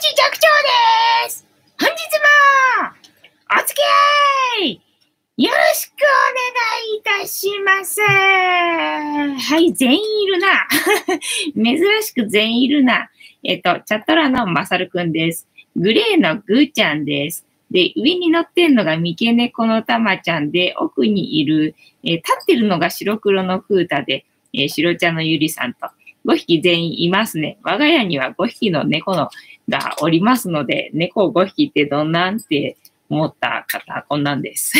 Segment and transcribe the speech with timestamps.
[0.00, 0.48] 口寂聴
[1.26, 1.46] です
[1.78, 3.78] 本日も、お付き
[4.62, 4.80] 合い
[5.36, 8.00] よろしくお願いいたします。
[8.00, 10.66] はい、全員いるな。
[11.54, 13.10] 珍しく全員いるな。
[13.44, 15.46] えっと、チャットラのまさるくんです。
[15.76, 17.46] グレーのぐーちゃんです。
[17.70, 21.74] で、上に乗ってんのが三毛猫のたまちゃんで、奥にいる、
[22.04, 24.24] えー、立ってるのが白黒のクータで、
[24.54, 25.90] えー、白茶のゆりさんと、
[26.26, 27.58] 5匹全員いますね。
[27.62, 29.28] 我が家には5匹の猫の
[29.70, 32.76] がおりますので、猫5匹ってどんなんって
[33.08, 34.74] 思った方、こんなんです。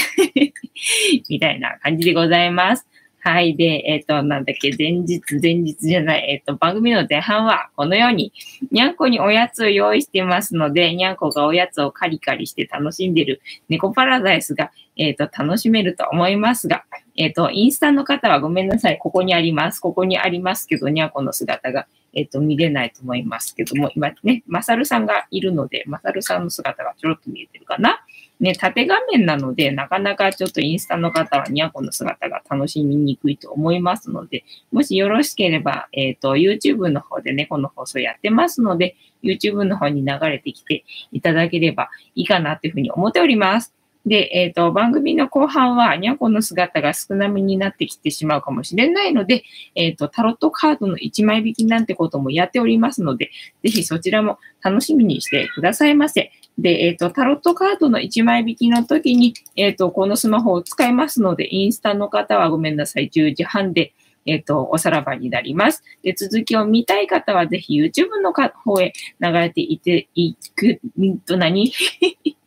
[1.28, 2.86] みたいな感じでございます。
[3.22, 3.54] はい。
[3.54, 8.32] で、えっ、ー、と、なんだっけ、前日、前日じゃない、えっ、ー、と、番組の前半は、このように、
[8.70, 16.84] にゃんこにおやつを用意してますので、にゃんこがおやつをカリカリして楽しんでる猫パラダイスが、えっ、ー、と、楽しめると思いますが、
[17.14, 18.96] えっ、と、インスタの方はごめんなさい。
[18.96, 19.80] ここにあります。
[19.80, 28.04] ここにありますけど、にゃんこの姿が、えっ、と、見れないと思いますけども、今ね、まさるさんがいるので、まさるさんの姿がちょろっと見えてるかな。
[28.40, 43.74] ね、縦画面なので、なかなかちょっとインスタの方はニャコの姿が楽しみにくいと思いますので、もしよろしければ、えっ、ー、と、YouTube の方でね、この放送やってますので、YouTube の方に流れてきていただければいいかなというふうに思っております。
[44.06, 53.30] で、えっ、ー、と、番組の後半は、にゃんこの姿が少なめになってきてしまうかもしれないので、えっ、ー、と、タロットカードの1枚引きなんてこともやっておりますので、
[53.62, 56.32] ぜひそちらも楽しみにしてくださいませ。
[56.58, 63.92] で、えっ、ー、と、タロットカードの1枚引きの時に、えっ、と、このスマホを使いますので、インスタの方はごめんなさい、10時半で、
[64.24, 65.82] えっ、と、おさらばになります。
[66.02, 71.70] で、続きを見たい方は、ぜひ YouTube の方へ流れていて、いく、んと何？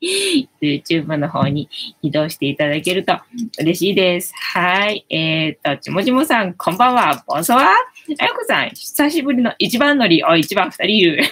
[0.00, 1.68] YouTube の方に
[2.02, 3.18] 移動していただけると
[3.58, 4.32] 嬉しいです。
[4.34, 5.04] はい。
[5.10, 7.24] えっ、と、ちもちもさん、こんばんは。
[7.26, 10.22] ボンソワあやこさん、久しぶりの一番乗り。
[10.24, 11.24] お、一番二人いる。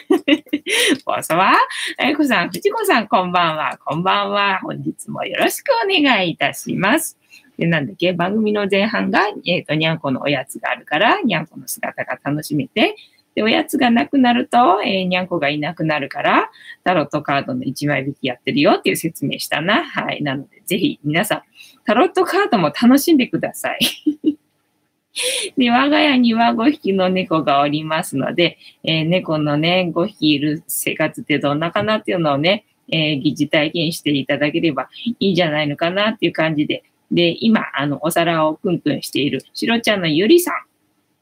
[1.06, 1.54] ボンソワ
[1.98, 3.78] あやこさん、藤子さん、こんばんは。
[3.84, 4.58] こんばんは。
[4.62, 7.16] 本日もよろしくお願いいたします。
[7.56, 12.96] で、なんだっけ番組の前半が、えっ、と、にゃんこのおやつがあるから、にゃんこの姿が楽しめて、
[13.36, 16.50] で、おやつがなくなると、えー、にゃんこがいなくなるから、
[16.84, 19.84] タロットカードの1枚引きやってるよっていう説明したな。
[19.84, 20.22] はい。
[20.22, 21.42] なので、ぜひ皆さん、
[21.84, 23.78] タロットカードも楽しんでください。
[25.58, 40.54] で、我が家には5匹の猫がおりますので、えー、猫のね、5匹いる生活ってどんなかなっていうのをね、えー、疑似体験していただければいいんじゃないのかなっていう感じで、で、今、あの、お皿をクンクンしている、しろちゃんのゆりさん。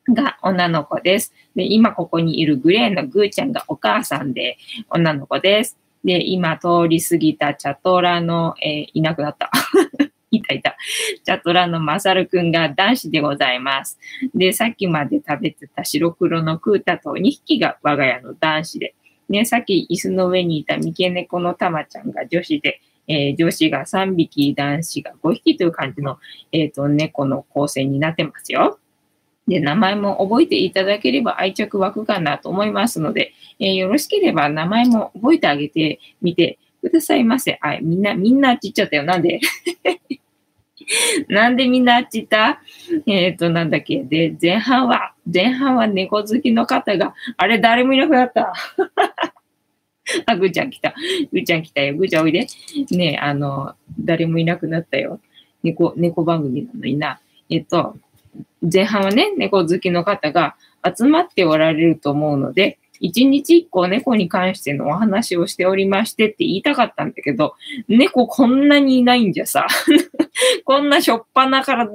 [0.08, 1.32] が女の子です。
[1.54, 4.58] で、今ここにいるグレーのグーちゃんがお母さんで
[4.90, 5.78] 女の子です。
[6.04, 9.50] で、今通り過ぎたチャトラの、えー、いなくなった。
[10.30, 10.76] いたいた。
[11.24, 13.98] チャトラのマサルくんが男子でございます。
[14.34, 18.94] で、さっきまで食べてた白黒のクータと2匹が我が家の男子で、
[19.28, 26.18] ね、さっき椅子の上にいた三毛猫のたまちゃんが女子で、えー、女子が3匹、男子が5匹という感じの、
[26.52, 28.78] えっ、ー、と、猫の構成になってますよ。
[29.46, 37.58] で、名前も覚えていただければ愛着湧くかなと思いますので、えー、よろしければ名前も覚えてあげてみてくださいませ。
[37.60, 39.02] はい、みんな、みんなあっち行っちゃったよ。
[39.04, 39.40] なんで？
[41.28, 42.60] なんでみんなあっち行った？
[43.06, 44.02] えっ、ー、と、なんだっけ？
[44.04, 48.52] で、前半は、前半は猫好きの方が、あれ、誰もいなくなった？
[50.26, 50.94] あ、ぐーちゃん来た。
[51.32, 51.94] ぐーちゃん来たよ。
[51.96, 52.46] ぐーちゃんおいで。
[52.90, 55.20] ねあの、誰もいなくなったよ。
[55.62, 57.20] 猫、猫番組なのにな。
[57.48, 57.96] えっと、
[58.62, 67.54] 前半はね、猫好きの方が集まっておられると思うので、一日一個猫に関してのお話をしておりましてって言いたかったんだけど、
[67.88, 69.66] 猫こんなにいないんじゃさ。
[70.64, 71.88] こんなしょっぱなから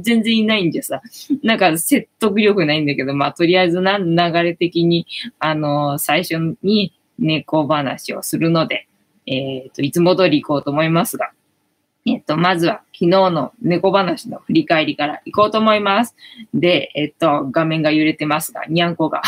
[0.00, 1.02] 全然いないんじゃさ。
[1.42, 5.06] なんか説得力ないんだけど、まあとりあえずな流れ的に、
[5.38, 8.88] あの、最初に猫話をするので、
[9.26, 11.30] えっ、ー、と、いつも通り行こうと思いますが、
[12.06, 16.14] えっと、まずは昨日の猫話の振り返りから行こうと思います。
[16.54, 19.22] で、えっと、画面が揺れてますが、にゃんこが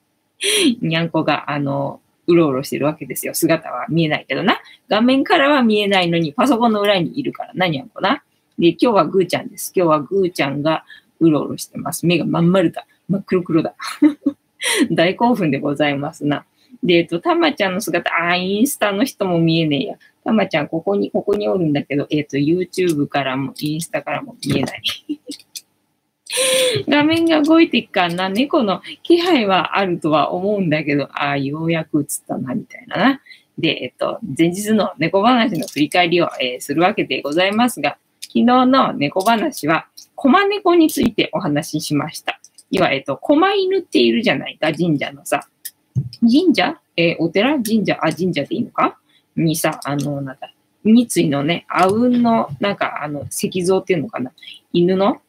[0.80, 3.34] にゃんこが、あの、うろうろしてるわけですよ。
[3.34, 4.60] 姿は見えないけどな。
[4.88, 8.22] 画面からは見えないのに、パソコンの裏にいるからな、にゃんこな。
[8.58, 9.72] で、今日はぐーちゃんです。
[9.76, 10.84] 今日はぐーちゃんが
[11.20, 12.06] うろうろしてます。
[12.06, 12.86] 目がまん丸だ。
[13.08, 13.74] 真っ黒黒だ。
[14.90, 16.44] 大興奮でございますな。
[16.82, 19.96] で、えっと、たまちゃんの姿、あー、インスタの人も見えねえや。
[20.24, 24.82] たまちゃん、ここに、ここにおるんだけど、えっ、と、YouTube からも、インスタからも見えない。
[26.88, 33.20] 画面が動いていくからな、猫の気配はあるとは思うんだけど、ああ、ようやく映ったな、みたいなな。
[33.58, 42.40] で、えっと、前日の猫話の振り返りを、えー、するわけでございますが、昨日の猫話は、コマ猫についてお話ししました。
[42.70, 45.46] 要は、えっと、コマ犬っているじゃないか、神社のさ。
[46.20, 46.80] 神社？
[46.96, 47.54] えーお寺？
[47.62, 47.98] 神社？
[48.00, 48.98] あ、神社でいいのか？
[49.36, 50.52] にさ、あの、なんだ、
[50.84, 54.32] 三井のね、あうんの、なんか、あの、石像っていうのかな？
[54.72, 55.20] 犬の？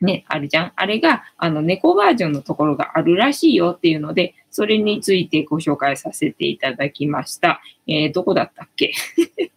[0.00, 0.72] ね、あるじゃん？
[0.76, 7.60] あれが、あの、猫バージョンのところがあるらしいよっていうので、それについてご紹介させていただきました。
[7.86, 8.92] えーどこだったっけ？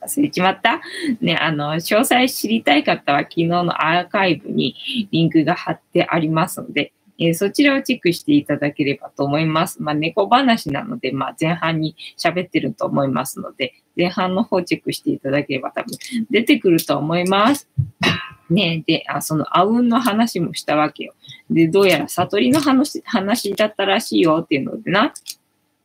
[0.00, 0.80] 忘れちまった？
[1.20, 4.74] ね、あの、詳細知りたい方は昨日のアーカイブに
[5.10, 9.82] リンクが貼ってありますので、えーそちらをチェックしていただければと思います。
[9.82, 15.96] まあ、猫話なので、まあ、前半に喋ってると思いますので、前半の方チェックしていただければ多分
[16.30, 17.68] 出てくると思います。
[18.48, 21.14] ねで、あ、その、あうんの話もしたわけよ。
[21.50, 25.12] で、どうやら悟りの話、話だったらしいよっていうのでな。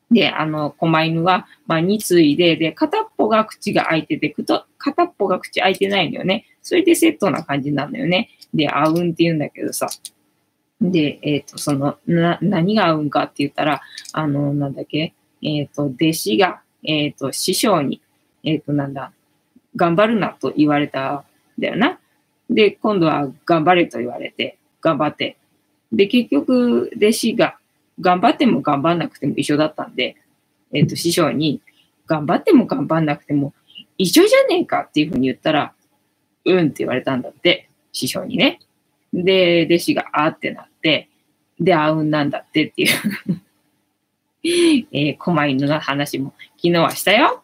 [0.10, 6.46] で、あの、狛犬は、まあ、2対で、で、片っぽが口が開いてて、くと片っぽが口開いてないのよね。
[6.62, 8.30] それでセットな感じなのよね。
[8.54, 9.88] で、あうんって言うんだけどさ。
[10.82, 13.82] で、えっ、と、その、な、何が合うんかって言ったら、
[14.14, 18.02] あの、なんだっけ、えっ、と、弟子が、えっ、と、師匠に、
[18.44, 19.12] えっ、と、なんだ、
[19.76, 21.26] 頑張るなと言われた
[21.58, 22.00] んだよな。
[22.50, 25.38] で、今度は頑張れと言われて、頑張って。
[25.92, 27.58] で、結局、弟子が、
[28.02, 30.18] 頑張っても頑張んなくても一緒だったんで、
[30.74, 31.62] えっ、と、師匠に、
[32.08, 33.54] 頑張っても頑張んなくても
[33.98, 35.74] 一緒じゃねえかっていうふうに言ったら、
[36.46, 38.60] うんって言われたんだって、師匠にね。
[39.24, 41.10] で、弟子があーってなって、
[41.60, 42.90] で、あうんなんだってっていう、
[44.92, 47.42] えー、狛犬の話も昨日はしたよ。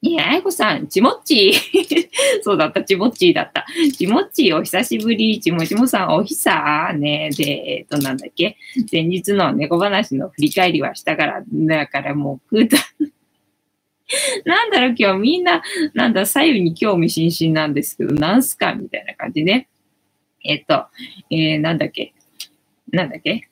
[0.00, 2.08] いや、あやこさん、ちもっちー。
[2.42, 3.66] そうだった、ちもっちーだった。
[3.96, 5.40] ちもっちー、お久しぶり。
[5.40, 7.30] ちもちもさん、おひさーね。
[7.36, 7.44] で、
[7.78, 8.56] えっ、と、なんだっけ。
[8.90, 12.76] 前日の猫話の振り返りはしたから、だからもう、くーた。
[14.44, 15.62] なんだろう、今日みんな、
[15.94, 18.74] なんだ、左右に興味津々なんですけど、なんすか？
[18.74, 19.68] みたいな感じね。
[20.44, 20.86] えっ、と、
[21.30, 22.14] えー、なんだっけ？
[22.90, 23.48] なんだっけ？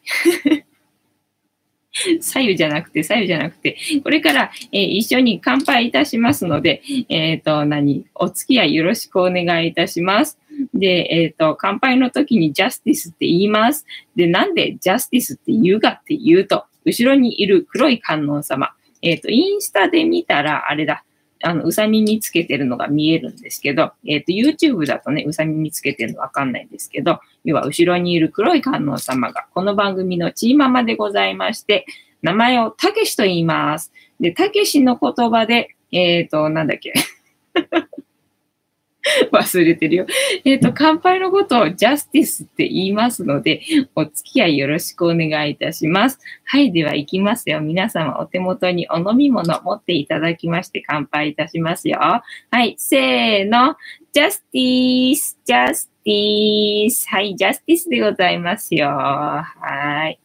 [2.20, 10.38] 左右じゃなくて、左右じゃなくて、これから、えー一緒に乾杯いたしますので、えっ、と、何、お付き合いよろしくお願いいたします。
[10.74, 13.86] で、えっ、と、乾杯の時にジャスティスって言います。
[14.14, 18.72] で、なんでジャスティスって言うかっていうと、後ろにいる黒い観音様。
[19.02, 21.04] えっ、と、インスタで見たら、あれだ、
[21.46, 31.86] あの、うさ耳つけてるのが見えるんですけど、えっ、と、YouTube だとね、うさ耳つけてるのわかんないんですけど、要は後ろにいる黒い観音様が、この番組のチーママでございまして、
[32.20, 33.92] 名前をたけしと言います。
[34.18, 36.92] で、たけしの言葉で、えっ、と、なんだっけ。
[39.32, 40.06] 忘れてるよ。
[40.44, 43.60] えっ、と、乾杯のことをジャスティスって言いますので、
[43.94, 46.18] お付き合いよろしくお願いいたします。
[46.44, 47.60] はい、では行きますよ。
[47.60, 51.98] 皆様お手元にお飲み物持っていただきまして乾杯いたしますよ。
[51.98, 52.24] は
[52.62, 53.76] い、せーの。
[54.12, 57.08] ジャスティス、ジャスティス。
[57.08, 58.88] はい、ジャスティスでございますよ。
[58.88, 60.18] はい。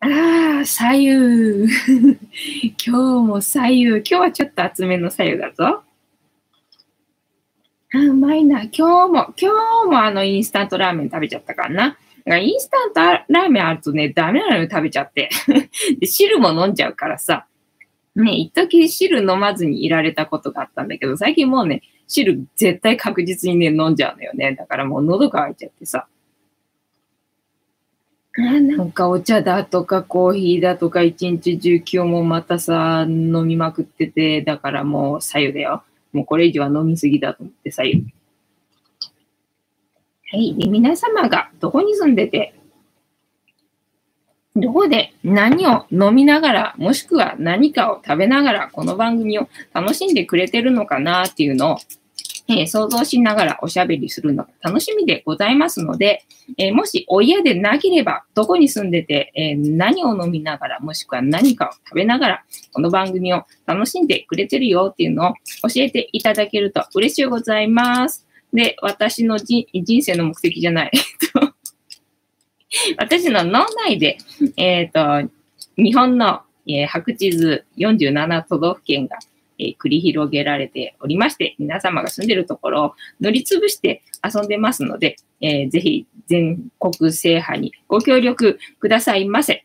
[0.00, 1.66] ああ、左右。
[2.84, 3.84] 今日も左右。
[3.88, 5.82] 今日はちょっと厚めの左右だぞ。
[7.96, 8.62] あうまいな。
[8.62, 9.52] 今日も、今
[9.84, 11.88] 日もあのインスタントラーメン食べちゃったからな。
[11.88, 15.30] だからインスタントラーメンあるとね、ダメなのよ、食べちゃって。
[16.00, 17.46] で、汁も飲んじゃうからさ。
[18.16, 24.54] ね、一時汁飲まずにいられたことがあったんだけど、最近もうね、汁絶対確実にね、飲んじゃうのよね。
[24.54, 26.06] だからもう喉乾いちゃってさ。
[28.36, 35.84] なんかお茶だとかコーヒーだとか一日中今日もまたさ、飲みまくってて、だからもう左右だよ。
[36.14, 37.82] もうこれ以上は飲みすぎだと思ってさ。
[37.82, 37.88] は
[40.38, 40.54] い。
[40.54, 42.54] で、皆様がどこに住んでて、
[44.56, 51.78] どこで何を飲みながら、もしくは何かを食べながら、この番組を楽しんでくれてるのかなっていうのを、
[52.48, 56.24] えー想像しながらおしゃべりするのが楽しみでございますので、
[56.58, 65.34] えーもしお嫌でなければ、どこに住んでて、えー何を飲みながら、もしくは何かを食べながら、この番組を楽しんでくれてるよっていうのを
[65.68, 68.26] 教えていただけると嬉しいございます。
[68.52, 69.66] で、私の人
[70.02, 70.92] 生の目的じゃない。
[72.98, 74.18] 私の脳内で、
[74.56, 75.28] えっ、と、
[75.76, 79.18] 日本の、え白地図47都道府県が、
[79.58, 89.64] えー繰り広げられておりまして、皆様が住んでるところを乗りつぶして遊んでますので、えーぜひ全国制覇にご協力くださいませ。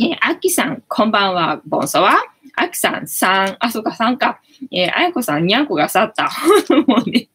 [0.00, 2.14] えー、あきさん、こんばんは、ボンソワ。
[2.54, 4.40] あきさん、3、あ、そうか、3か。
[4.70, 6.30] えーあやこさん、にゃんこが去った。
[6.86, 7.28] もうね、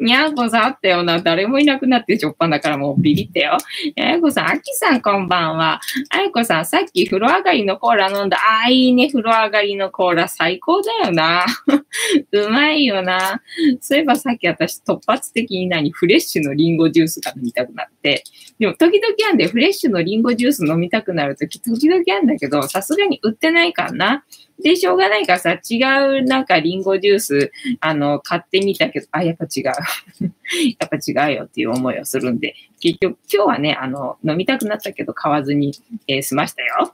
[0.00, 1.20] にゃんこさんあったよな。
[1.20, 3.56] 誰もいなくなってしょっぱだからもうビビってよ。
[3.98, 5.80] あやこさん、あきさんこんばんは。
[6.10, 8.36] あやこさん、さっき風呂上がりのコーラ飲んだ。
[8.38, 11.46] ああいいね、風呂上がりのコーラ最高だよな。
[12.32, 13.40] うまいよな。
[13.80, 17.93] そういえばさっき私突発的に何、フレッシュのリンゴジュースが飲みたくなった。
[18.04, 24.24] でも時々あんで、フレッシュのリンゴジュース飲みたくなるとき時々あんだけど、さすがに売ってないからな。
[24.62, 25.82] で、しょうがないからさ、違
[26.20, 29.64] うなんかリンゴジュース、あの、買ってみたけど、あ、やっぱ違う。
[30.78, 35.72] やっぱ違うよっていう思いをするんで、結局今日はね、あの、飲みたくなったけど買わずに、
[36.06, 36.92] えー、済ましたよ。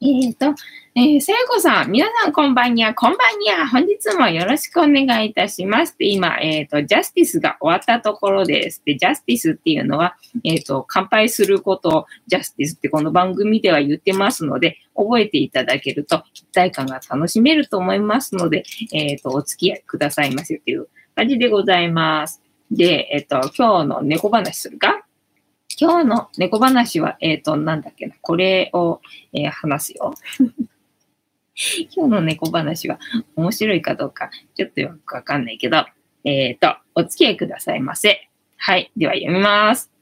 [0.00, 0.54] えっ、ー、と、
[0.94, 5.96] えー、聖子さん、皆さんこんばんにゃ、こんばんにゃ、本日もよろしくお願いいたします。
[5.98, 8.80] で、今、えっ、ー、と、ジャスティスが終わったところです。
[8.84, 18.62] で、ジャスティスっていうのは、えっ、ー、と、乾杯することをジャスティスってこの番組では言ってますので、覚えていただけると一体感が楽しめると思いますので、
[18.92, 20.86] えっ、と、お付き合いくださいませっていう
[21.16, 22.40] 感じでございます。
[22.70, 25.07] で、えっ、と、今日の猫話するか？
[25.80, 29.00] 今日の猫話は、えっ、ー、と、なんだっけな、これを、
[29.32, 30.12] えー、話すよ。
[31.94, 32.98] 今日の猫話は
[33.36, 35.86] 面白いかどうか、ちょっとよくわかんないけど、
[36.24, 38.28] えっ、ー、と、お付き合いくださいませ。
[38.56, 38.90] はい。
[38.96, 39.92] では読みます。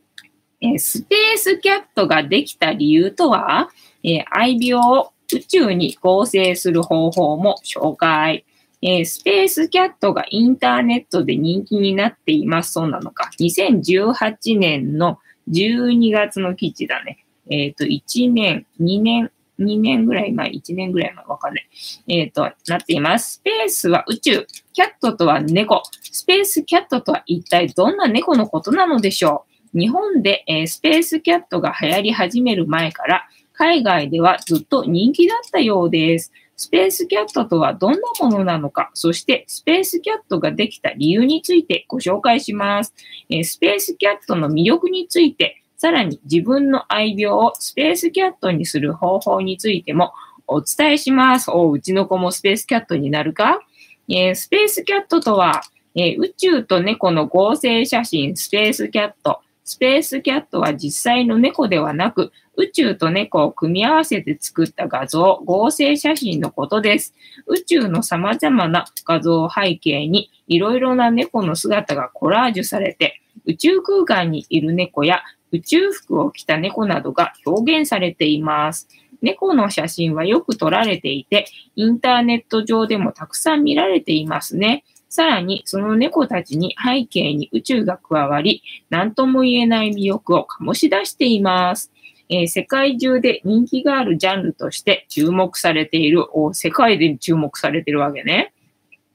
[0.62, 3.68] えー、スペースキャットができた理由とは、
[4.02, 8.46] えー、愛病を宇宙に合成する方法も紹介。
[8.80, 12.72] えー、スペースキャットがインターネットで人気になっています。
[12.72, 13.30] そうなのか。
[13.38, 15.18] 2018年の
[15.50, 17.24] 12月の記事だね。
[17.50, 21.68] えっ、ー、と、1年、2年、2年ぐらい前、1年ぐらい前、わかんない。
[22.08, 23.34] えっ、ー、と、なっています。
[23.34, 36.32] スペースは宇宙、キャットとは猫、スペースキャットとは一体どんな猫のことなのでしょう日本で、えー、スペースキャットが流行り始める前から、海外ではずっと人気だったようです。
[36.56, 42.94] スペースキャットとはどんなものなのか、そしてスペースキャットができた理由についてご紹介します。
[43.28, 50.14] え、スペースキャットの魅力について、さらに自分の愛病をスペースキャットにする方法についても
[50.46, 51.50] お伝えします。
[51.50, 53.60] おうちの子もスペースキャットになるか、
[54.08, 55.62] え、スペースキャットとは、
[55.94, 59.40] え、宇宙と猫の合成写真スペースキャット。
[59.68, 67.14] スペースキャットは実際の猫ではなく、宇宙と猫を組み合わせて作った画像、合成写真のことです。
[67.48, 78.86] 宇宙の様々な画像を背景に、いろいろな猫の姿がコラージュされて、宇宙空間にいる猫や宇宙服を着た猫などが表現されています。
[79.20, 84.84] 猫の写真はよく撮られていて、インターネット上でもたくさん見られていますね。
[85.08, 91.92] さらに、その猫たちに背景に宇宙が加わり、何とも言えない魅力を醸し出しています。
[92.28, 98.52] えー、世界中で人気があるジャンルとして注目されている、世界で注目されているわけね。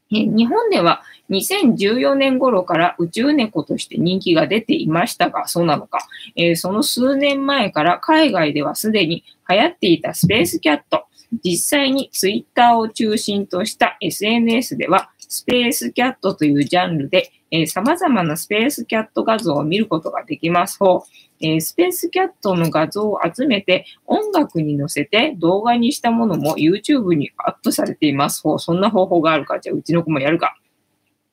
[0.10, 6.00] 日本では2014年頃から宇宙猫として人気が出ていましたが、そうなのか。
[6.36, 11.06] えー、その数年前から海外ではすでに流行っていたスペースキャット、
[11.44, 20.78] 実際にツイッターを中心とした SNS ではスペースキャットというジャンルで、えー、様々なスペースキャット画像を見ることができます、
[21.40, 30.58] えー、スペースキャットの画像を集めて音楽に乗せて動画にしたものも YouTube にアップされています、そんな方法があるか、じゃあうちの子もやるか。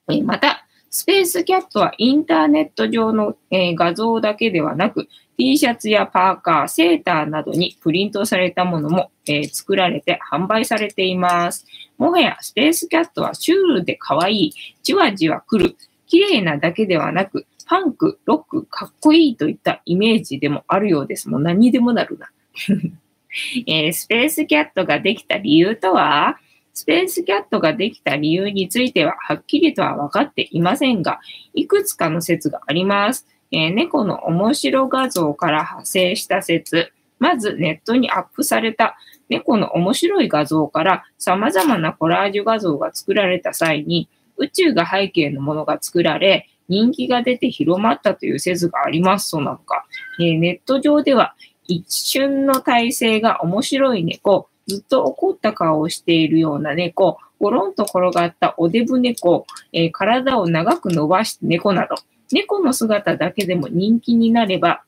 [0.09, 11.66] えー、また、スペースキャットはインターネット上の、えー、画像だけではなく、T シャツやパーカー、セーターなどにプリントされたものも、えー、作られて販売されています。
[11.99, 15.76] もはやスペースキャットはシュールで可愛い、じわじわ来る、
[16.07, 21.28] 綺麗なだけではなく、パンク、ロック、かっこいいといったイメージでもあるようです。
[21.28, 22.30] もう何にでもなるな。
[23.66, 26.38] えー、スペースキャットができた理由とは
[26.79, 31.19] スペースキャットができた理由についてははっきりとは分かっていませんが、
[31.53, 33.27] いくつかの説があります。
[33.51, 36.93] えー、猫の面白画像から派生した説。
[37.19, 38.97] まずネットにアップされた
[39.29, 49.31] 猫の面白い画像から様々なコラージュ画像が作られた際に宇宙が背景のものが作られ人気が出て広まったという説があります。
[49.31, 49.85] そうなのか。
[50.21, 51.35] えー、ネット上では
[51.67, 61.97] 一瞬の体勢が面白い猫、ずっと怒った顔をしているような猫、ゴロンと転がったおデブ猫、えー、体を長く伸ばした猫など、
[62.33, 64.83] 猫の姿だけでも人気になれば、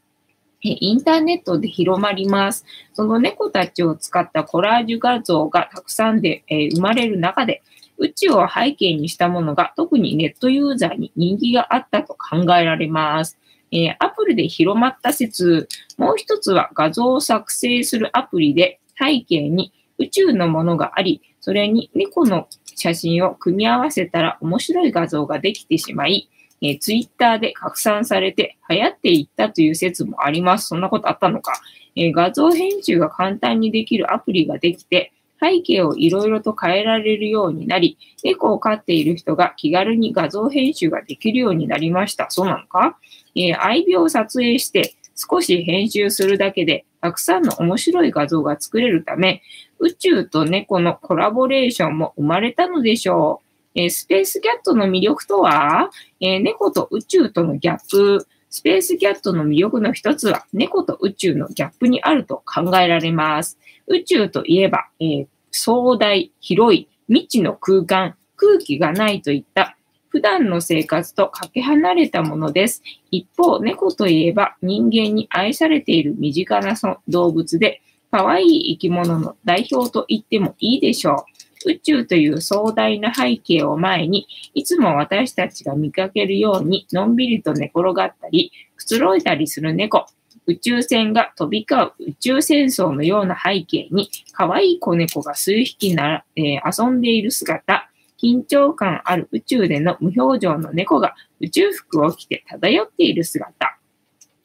[0.63, 2.67] インターネットで広まります。
[2.93, 7.63] その猫たちを使ったコラージュ画像がたくさんで、えー、生まれる中で、
[7.97, 13.39] 宇宙を背景にしたものが特にネットユーザーに人気があったと考えられます。
[13.73, 26.29] えー、アプリで広まった説、もう一つは画像を作成するアプリで背景に宇宙のものがあり、それに猫の写真を組み合わせたら面白い画像ができてしまい、
[26.63, 30.69] えー、ツイッターで拡散されて流行っていったという説もあります。
[30.69, 31.53] そんなことあったのか。
[31.97, 42.31] えー、画像編集が簡単にできるアプリができて、背景をいろいろと変えられるようになり、猫を飼っている人が気軽に画像編集ができるようになりました。
[42.31, 42.99] そうなのか、
[43.35, 49.43] えー、愛病を撮影して少し編集するだけでたくさんの面白い画像が作れるため、
[49.79, 53.47] 宇宙と猫のコラボレーションも生まれたのでしょう。
[53.75, 58.27] えー、スペースキャットの魅力とは、えー、猫と宇宙とのギャップ。
[58.53, 63.59] スペースキャットの魅力の一つは、猫と宇宙のギャップにあると考えられます。
[63.87, 69.77] 宇宙といえば、えー、壮大、広い、未知の空間、空気がないといった
[70.11, 72.83] 普段の生活とかけ離れたものです。
[73.11, 76.75] 一方、猫といえば人間に愛されている身近な
[77.09, 81.25] 動物で、可愛い生き物の代表と言ってもいいでしょ
[81.67, 81.73] う。
[81.73, 90.07] 宇宙という壮大な背景を前に、いつも私たちが見かけるようにのんびりと寝転がったり、くつろいだりする猫。
[90.47, 97.90] 宇宙船が飛び交う宇宙戦争のような背景に、可愛い子猫が数匹な、えー、遊んでいる姿、
[98.23, 103.79] 緊張感ある宇宙での無表情の猫が宇宙服を着て漂っている姿。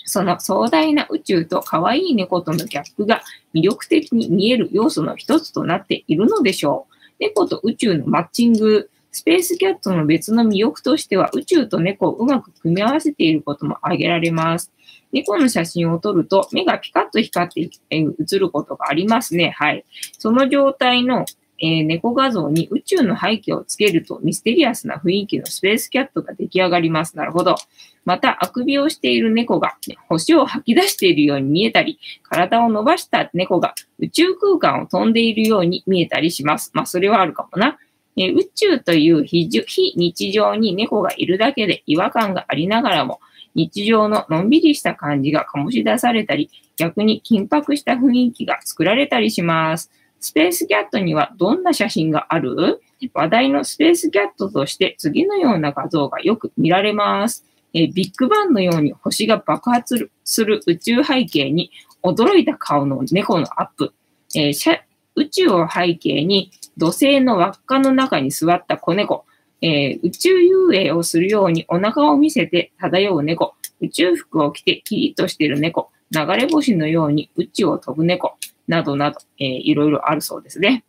[0.06, 3.22] その壮大な宇宙と可愛い猫とのギャップが
[3.54, 6.96] 魅力的に見える要素の一つとなっているのでしょう。
[7.20, 14.72] 猫と宇宙のマッチング、スペースキャットの別の魅力としては宇宙と猫をうまく組み合わせていることも挙げられます。
[15.12, 19.56] 猫の写真を撮ると目がピカッと光って映ることがありますね。
[19.58, 19.86] はい。
[20.20, 21.26] その状態の
[21.60, 27.16] えー、猫画像に宇宙の背景をつけるとミステリアスな雰囲気のスペースキャットが出来上がります。
[27.18, 27.56] なるほど。
[28.04, 36.72] また、あくびをしている猫が、ね、星を吐き出しているように見えたり、体を伸ばした猫が宇宙空間を飛んでいるように見えたりします。
[36.74, 37.80] まあ、それはあるかもな。
[38.18, 39.50] えー、宇宙という非
[39.96, 43.20] 日常に猫がいるだけで違和感がありながらも、
[43.56, 49.92] 日常ののんびりした感じが醸し出されたり、逆に緊迫した雰囲気が作られたりします。
[50.20, 52.82] スペースキャットにはどんな写真がある？
[53.14, 57.46] 話題のスペースキャットとして次のような画像がよく見られます。
[57.74, 63.94] えビッグバンのように星が爆発する宇宙背景に驚いた顔の猫のアップ。
[64.34, 64.80] えー、
[65.16, 69.26] 宇宙を背景に土星の輪っかの中に座った子猫。
[69.62, 73.56] えー、宇宙遊泳をするようにお腹を見せて漂う猫。
[73.82, 75.92] 宇宙服を着てキリッとしている猫。
[76.12, 78.38] 流れ星のように宇宙を飛ぶ猫。
[78.68, 80.84] などなど、えー、いろいろあるそうですね。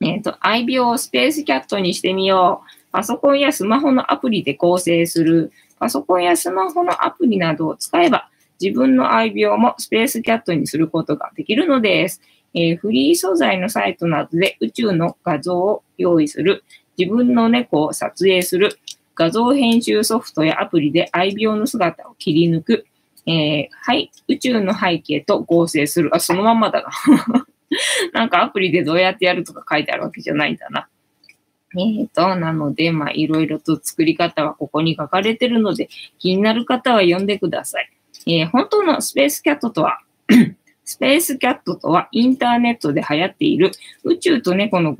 [0.00, 2.92] えっ、ー、と、愛病をスペースキャットにしてみよう。
[2.92, 5.52] パソコンやスマホのアプリで構成する。
[5.78, 8.28] パソコンやスマホのアプリなどを使えば、
[8.60, 12.20] 自分の愛病もスペースキャットにすることができるのです。
[12.54, 16.64] えー、フリー素材のサイトなどで宇宙の画像を用意する。
[16.96, 18.78] 自分の猫を撮影する。
[19.14, 22.86] 画像編集ソフトやアプリで愛病の姿を切り抜く。
[23.26, 26.14] えー、はい、宇宙の背景と合成する。
[26.14, 27.46] あ、そのまんまだな。
[28.12, 30.88] なんかアプリでどうやってやるとか書いてあるわけじゃないんだな。
[31.72, 37.90] えーと、なので、まあ、いろいろと作り方はここに書かれてるので、気になる方は読んでください。
[38.26, 40.00] えー、本当のスペースキャットとは？
[40.88, 43.72] スペースキャットとはインターネットで流行っている
[44.04, 44.96] 宇宙と猫の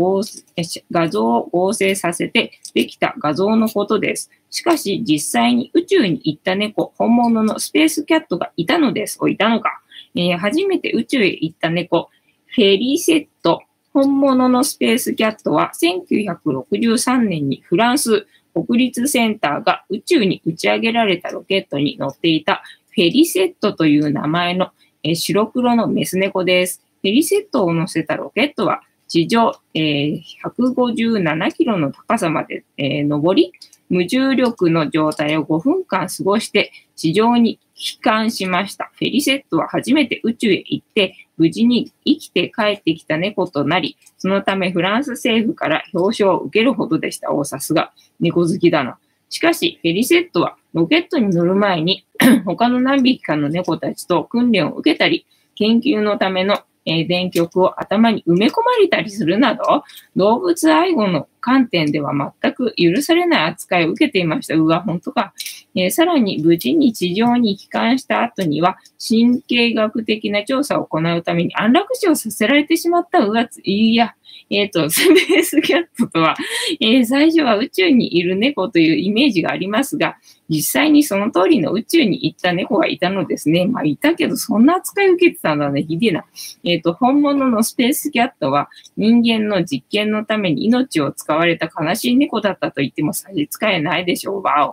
[0.91, 4.29] 画像を合成させてできた画像のことです。
[4.51, 9.19] しかし実際に宇宙に行った猫、本物のスペースキャットがいたのです。
[9.21, 9.81] お、いたのか。
[10.17, 12.11] えー、初めて宇宙へ行った猫、
[12.47, 24.71] フェリセット、本物のスペースキャットは1963年にフランス国立センターが宇宙に打ち上げられたロケットに乗っていたフェリセットという名前の
[25.09, 26.83] え白黒のメス猫です。
[27.03, 33.53] ヘリセットを乗せたロケットは地上、えー、157キロの高さまで、えー、上り、
[33.89, 38.91] 無重力の状態を5分間過ごして地上に帰還しました。
[38.95, 47.31] フェリセットは初めて宇宙へ行って無事に生きて帰ってきた猫となり、そのためフランス政府から表彰を受けるほどでした。
[47.31, 48.99] おさすが猫好きだな。
[49.29, 52.07] しかし、フェリセットはロケットに乗る前に
[52.45, 59.85] 他の何匹かの猫たちと訓練を受けたり、研究のための、えー、電極を頭に埋め込まれたりするなど、
[60.15, 64.55] 動物愛護の観点では全く許されない扱いを受けていました。
[64.55, 65.33] うわ、本当か。
[65.75, 74.15] えー、さらに無事に地上に帰還した後には、神経学的な調査を行うために安楽死をさせられてしまったうわつ、いや、
[74.49, 76.37] えっ、と、スペースキャットとは、
[76.81, 80.17] えー最初は宇宙にいる猫というイメージがありますが、
[80.49, 83.67] 実際にその通りの宇宙に行った猫がいたのですね。
[83.67, 85.83] まあ、いたけど、そんな扱い受けてたんだね。
[85.83, 86.25] ひでな。
[86.63, 94.43] えっ、と、本物のスペースキャットは、人間の実験のために命を使われた悲しい猫だったと言っても差し支えないでしょう。
[94.43, 94.73] わお。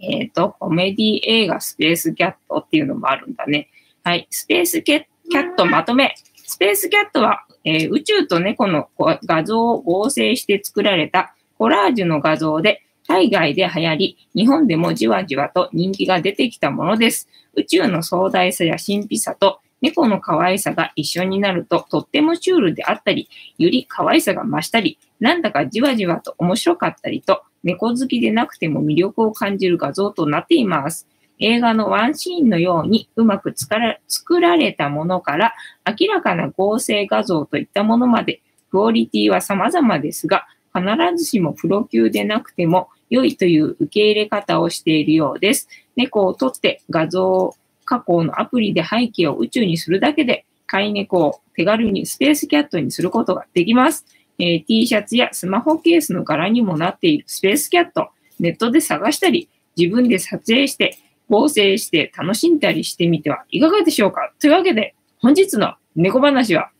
[0.00, 3.68] えっ、と、コメディ映画スペースキャットっていうのもあるんだね。
[4.04, 4.28] はい。
[4.30, 6.14] スペースキャットまとめ。
[6.50, 17.28] スペースキャットは、えー宇宙と猫の画像を合成して作られたコラージュの画像で、海外で流行り、日本でもじわじわと人気が出てきたものです。
[17.54, 31.06] 宇宙の壮大さや神秘さと猫の可愛さが一緒になるととってもシュールであったり、より可愛さが増したり、なんだかじわじわと面白かったりと、猫好きでなくても魅力を感じる画像となっています。
[31.40, 35.54] 映画のワンシーンのようにうまく作られたものから
[35.86, 45.68] 明らかな合成画像といったものまで、クオリティは様々ですが、必ずしもプロ級でなくても良いという受け入れ方をしているようです。
[45.96, 54.06] 猫を撮って画像加工のアプリで背景を宇宙にするだけで、飼い猫を手軽にスペースキャットにすることができます。
[54.38, 60.96] えー T シャツやスマホケースの柄にもなっているスペースキャット、ネットで探したり、自分で撮影して、
[61.30, 64.32] 合成して楽しんだりしてみてはいかがでしょうか？
[64.40, 66.70] というわけで、本日の猫話は、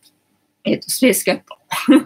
[0.65, 1.57] えっ、と、スペースキャット。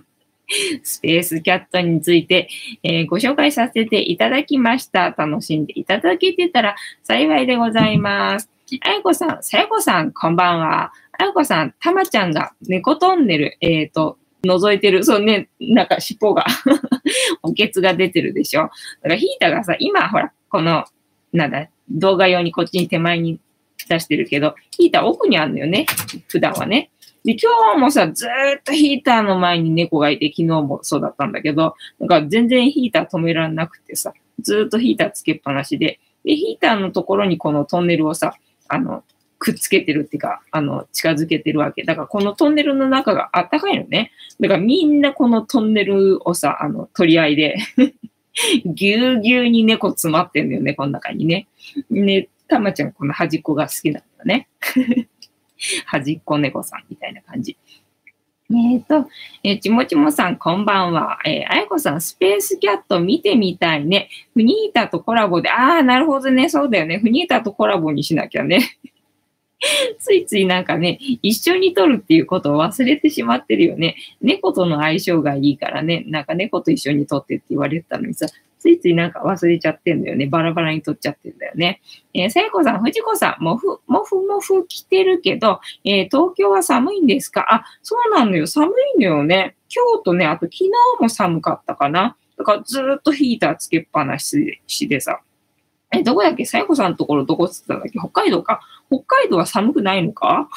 [0.84, 2.48] スペースキャットについて、
[2.84, 5.10] えーご紹介させていただきました。
[5.10, 8.50] 楽しんでいただけてたら幸いでございます。
[8.82, 10.92] あやこさん、さやこさん、こんばんは。
[11.18, 15.04] あやこさん、たまちゃんが猫トンネル、えっ、と、覗いてる。
[15.04, 16.46] そうね、なんか尻尾が、
[17.42, 18.62] おけつが出てるでしょ。
[18.62, 18.74] だか
[19.10, 20.86] らヒータがさ、今ほら、この、
[21.34, 23.40] なんだ、動画用にこっちに手前に
[23.90, 25.86] 出してるけど、ヒーター奥にあるのよね。
[26.28, 26.92] 普段はね。
[27.24, 38.36] で、今日もさ、ずーっとヒーターの前に猫がいて、昨日もそうだったんだけど、なんか全然ヒーター止められなくてさ、ずーっとヒーターつけっぱなしで、で、ヒーターのところにこのトンネルをさ、
[38.68, 39.04] あの、
[39.40, 41.84] くっつけてるっていうか、あの、近づけてるわけ。
[41.84, 44.12] だからこのトンネルの中があったかいのね。
[44.40, 47.58] だからみんなこのトンネルをさ、あの、取り合いで、
[48.66, 51.48] ぎゅうぎゅうに猫詰まってんだよね、この中にね。
[51.90, 54.48] ね、たまちゃんこの端っこが好きなんだね。
[55.86, 57.58] 端っこ猫さんみたいな感じ。
[58.52, 59.10] えっ、と、
[59.44, 61.18] えーちもちもさん、こんばんは。
[61.26, 64.10] えーあやこさん、スペースキャット見てみたいね。
[64.34, 66.50] フニータとコラボで、ああ、なるほどね。
[66.50, 67.00] そうだよね。
[67.00, 68.78] フニータとコラボにしなきゃね。
[70.00, 73.96] ついついなんかね、一緒に撮るっていうことを忘れてしまってるよね。
[74.22, 78.28] 猫との相性がいいからね、なんか猫と一緒に撮ってって言われてたのにさ、
[78.60, 80.26] ついついなんか忘れちゃってんだよね。
[80.28, 81.82] バラバラに撮っちゃってんだよね。
[82.14, 87.46] えー、さやこさん、藤子さん、もふ、もふもふ着てるけど、えー東京は寒いんですか？
[87.54, 88.48] あ、そうなのよ。
[88.48, 89.56] 寒いのよね。
[89.74, 92.18] 今日とね、あと昨日も寒かったかな。
[92.38, 95.22] だからずっとヒーターつけっぱなしでさ。
[95.92, 96.46] え、どこだっけ？
[96.46, 98.00] さやこさんのところどこっつったんだっけ？
[98.00, 98.62] 北海道か。
[98.90, 100.50] 北海道は寒くないのか？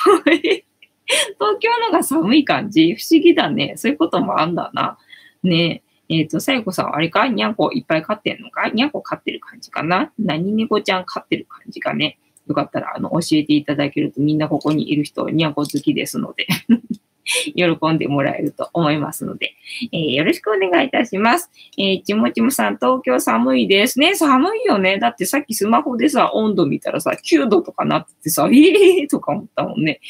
[1.38, 3.74] 東京のが寒い感じ不思議だね。
[3.76, 4.98] そういうこともあんだな。
[5.42, 6.18] ねえ。
[6.20, 7.28] えっ、と、さやこさんはあれか？
[7.28, 8.68] にゃんこいっぱい飼ってんのか？
[8.68, 10.12] にゃんこ飼ってる感じかな？
[10.18, 12.18] 何猫ちゃん飼ってる感じかね？
[12.46, 16.46] よかったら、あの、教えていただけるとみんなここにいる人、にゃんこ好きですので、
[17.54, 19.54] 喜んでもらえると思いますので、
[19.92, 21.50] えーよろしくお願いいたします。
[21.76, 24.14] えーちもちもさん、東京寒いですね。
[24.14, 24.98] 寒いよね。
[24.98, 28.56] だってさっきスマホでさ、温度見たらさ、9度とかなっててさ、え
[29.00, 30.00] えーとか思ったもんね。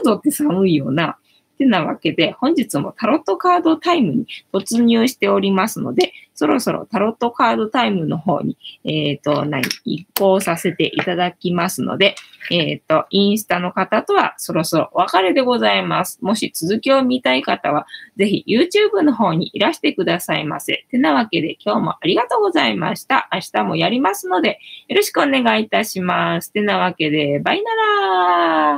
[0.00, 1.18] 9度って寒いよな。
[1.56, 12.14] てなわけで、本日もタロットカードタイムに突入しておりますので、そろそろタロットカードタイムの方に、えっ、と、何、移行させていただきますので、
[12.50, 16.18] えっ、と、インスタの方とはそろそろお別れでございます。
[16.22, 17.86] もし続きを見たい方は、
[18.16, 20.84] ぜひ YouTube の方にいらしてくださいませ。
[20.90, 23.28] てなわけで今日もありがとうございました。
[23.32, 26.52] 明日もやりますので、よろしくお願いいたします。
[26.52, 27.74] てなわけで、バイな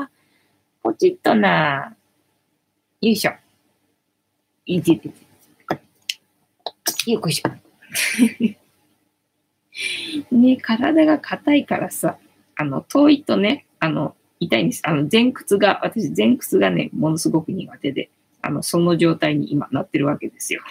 [0.01, 0.11] ら
[0.83, 2.04] ポチッとなー
[3.01, 3.33] よいしょ。
[4.67, 5.15] いててて。
[7.11, 7.51] よいしょ。
[10.35, 12.19] ね、体が硬いからさ、
[12.57, 14.83] あの、遠いとね、あの、痛いんです。
[14.85, 20.63] あの、前屈が、私、前屈がね、ものすごく苦手で、あの、その状態に今なってるわけですよ。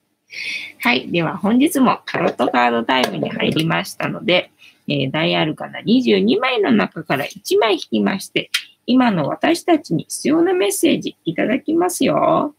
[0.80, 1.10] はい。
[1.10, 4.50] では、本日もタロットカードタイムに入りましたので、
[4.88, 8.50] えー、大アルカナ22枚の中から1枚引きまして、
[8.86, 12.54] 今の私たちに必要なメッセージいただきますよ。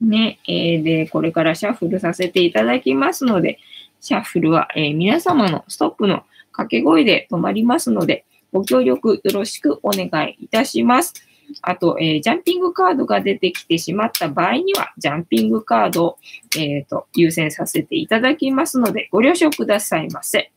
[0.00, 3.58] ね、えーで、これからシャッフルさせていただきますので、
[4.00, 11.14] シャッフルは、えー皆様のストップの掛け声で止まりますので、ご協力よろしくお願いいたします。
[11.62, 16.18] あと、えー、ジャンピングカードが出てきてしまった場合には、ジャンピングカードを、
[16.56, 20.52] えっ、ー、と、優先させていただきますので、ご了承くださいませ。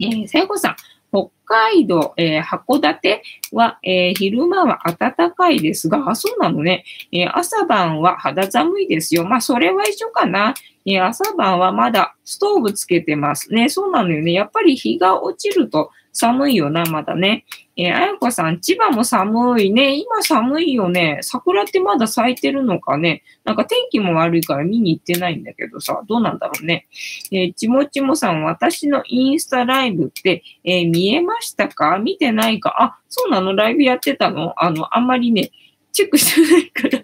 [0.00, 0.76] えー、さやこさん、
[1.10, 6.84] 北海道、えー、函館は、えー、昼間は暖かいですが、あ、そうなのね。
[7.12, 9.24] えー、朝晩は肌寒いですよ。
[9.24, 10.54] まあ、それは一緒かな。
[10.86, 13.68] え朝晩はまだストーブつけてますね。
[13.68, 14.32] そうなのよね。
[14.32, 17.44] やっぱり日が落ちると寒いよな、まだね。
[17.82, 19.96] えー、あやこさん、千葉も寒いね。
[19.96, 21.20] 今寒いよね。
[21.22, 23.22] 桜ってまだ咲いてるのかね。
[23.44, 26.88] なんか天気も悪いから見に行ってないんだけどさ、どうなんだろうね。
[27.32, 31.98] えー、ちもちもさん、私のインスタライブって、えー、見えましたか？
[31.98, 32.82] 見てないか？
[32.82, 33.56] あ、そうなの？
[33.56, 34.52] ライブやってたの？
[34.62, 35.50] あの、あんまりね、
[35.92, 37.02] チェックしてないから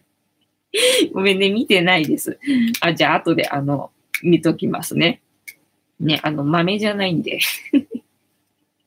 [1.15, 2.39] ごめんね、見てないです。
[2.83, 5.23] あ、じゃあ後であの、見ときますね。
[5.99, 7.39] ね、あの、豆じゃないんで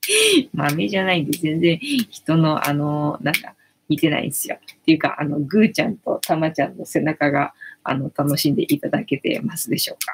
[0.54, 3.56] 豆じゃないんで、全然人の、あの、なんか、
[3.88, 4.56] 見てないんですよ。
[4.56, 10.14] っていうか、あの、ぐーちゃんとたまちゃんの背中が、あの、楽しんでいただけてますでしょうか。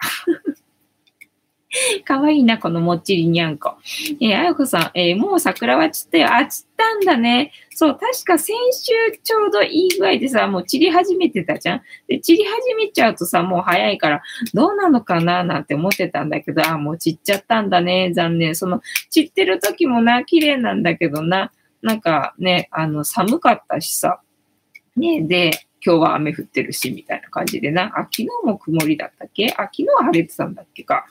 [2.04, 3.76] かわいいな、このもっちりにゃんこ。
[4.22, 6.34] えー、あやこさん、えー、もう桜は散ったよ。
[6.34, 7.52] あ、散ったんだね。
[7.72, 11.82] そう、確か先週ちょうどいい具合でさ、もう散り始めてたじゃん。
[12.08, 15.44] で、散り始めちゃうとさ、もう早いから、どうなのかな？
[15.44, 18.14] なんて思ってたんだけど、あ、もう散っちゃったんだね。
[18.14, 18.56] 残念。
[18.56, 21.52] その、散ってる時もな、綺麗なんだけどな。
[21.82, 24.20] なんかね、あの、寒かったしさ。
[24.96, 25.52] ね、で、
[25.86, 27.92] 今日は雨降ってるし、みたいな感じでな。
[27.96, 29.54] あ、昨日も曇りだったっけ？
[29.58, 31.06] あ、昨日は晴れてたんだっけか。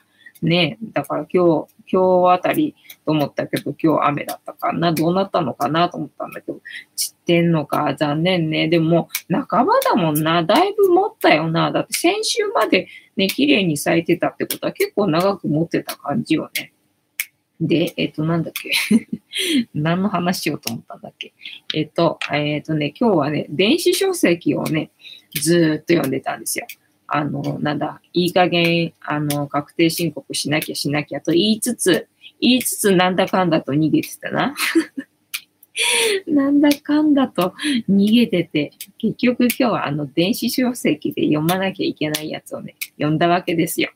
[0.44, 0.78] ね。
[0.92, 6.60] だから今日、今日あたりと思ったけど、今日雨だったかな、どうなったのかなと思ったんだけど、
[6.96, 8.68] 散ってんのか、残念ね。
[8.68, 10.42] でも、半ばだもんな。
[10.42, 11.72] だいぶ持ったよな。
[11.72, 16.72] だって先週までね、綺麗に咲いてたってことは結構長く持ってた感じよね。
[17.60, 18.72] で、えっ、と、なんだっけ
[19.74, 21.32] 何の話しようと思ったんだっけ
[21.74, 24.90] えっ、と、えっ、とね、今日はね、電子書籍をね、
[25.40, 26.66] ずーっと読んでたんですよ。
[27.06, 32.08] あの、なんだ、いい加減、あの、確定申告しなきゃしなきゃと言いつつ、
[32.40, 34.54] 言いつつなんだかんだと逃げてたな。
[36.26, 37.54] なんだかんだと
[37.88, 43.90] 逃げてて、結局今日はあの電子書籍で読まなきゃいけないやつをね、読んだわけですよ。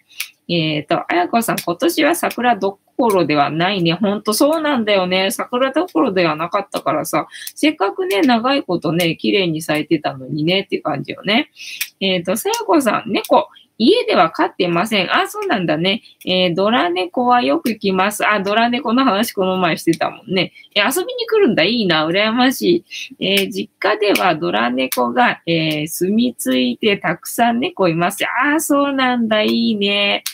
[0.49, 3.95] えっ、ー、と、あやこさん、今年は桜どっころではないね。
[3.95, 5.31] ほんとそうなんだよね。
[5.31, 11.51] 桜どころではなかったからさ、せっかくね、長いことね、綺麗に咲いてたのにね、って感じよね。
[12.01, 15.17] えっ、ー、と、さやこさん、猫、家では飼ってません。
[15.17, 16.03] あ、そうなんだね。
[16.27, 18.27] えー、ドラ猫はよく来ます。
[18.27, 20.53] あ、ドラ猫の話この前してたもんね。
[20.75, 21.63] え遊びに来るんだ。
[21.63, 22.05] いいな。
[22.05, 22.85] 羨まし
[23.19, 23.25] い。
[23.25, 28.25] えー、実家ではドラ猫が、えー、住み着いてたくさん猫います。
[28.25, 29.43] あ、そうなんだ。
[29.43, 30.25] いいね。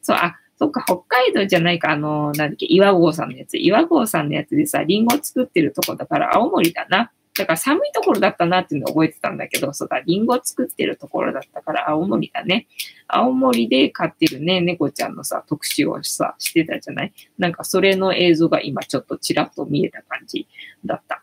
[0.00, 3.58] そう、あ、そっか、北海道じゃないか、あの、なんだっけ、岩合さんのやつ。
[3.58, 7.10] 岩合さんのやつでさ、リンゴ作ってるとこだから青森だな。
[7.36, 12.68] だから寒いところだったなっていうのを覚えてたんだけど、そうだ、リンゴ作ってるところだったから青森だね。
[13.08, 17.12] 青森で飼ってるね、猫ちゃんのさ、特集をさ、してたじゃない？
[17.36, 20.46] なんかそれの映像が今ちょっとちらっと見えた感じ
[20.84, 21.20] だった。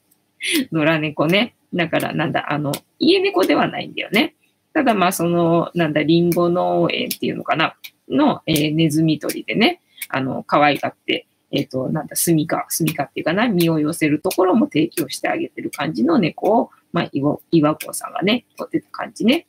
[0.70, 1.54] 野良猫ね。
[1.72, 4.34] だからなんだ、あの、家猫ではないんだよね。
[4.78, 7.74] ただまあその、なんだ、リンゴ農園っていうのかな？
[8.08, 17.10] の、えー、ネズミ捕りでね、あの、可愛がってえっ、ー、と、なんだ、住みか、住みかっていうかな、身を寄せるところも提供してあげてる感じの猫を、まあ、
[17.50, 19.46] 岩子さんがね、撮ってた感じね。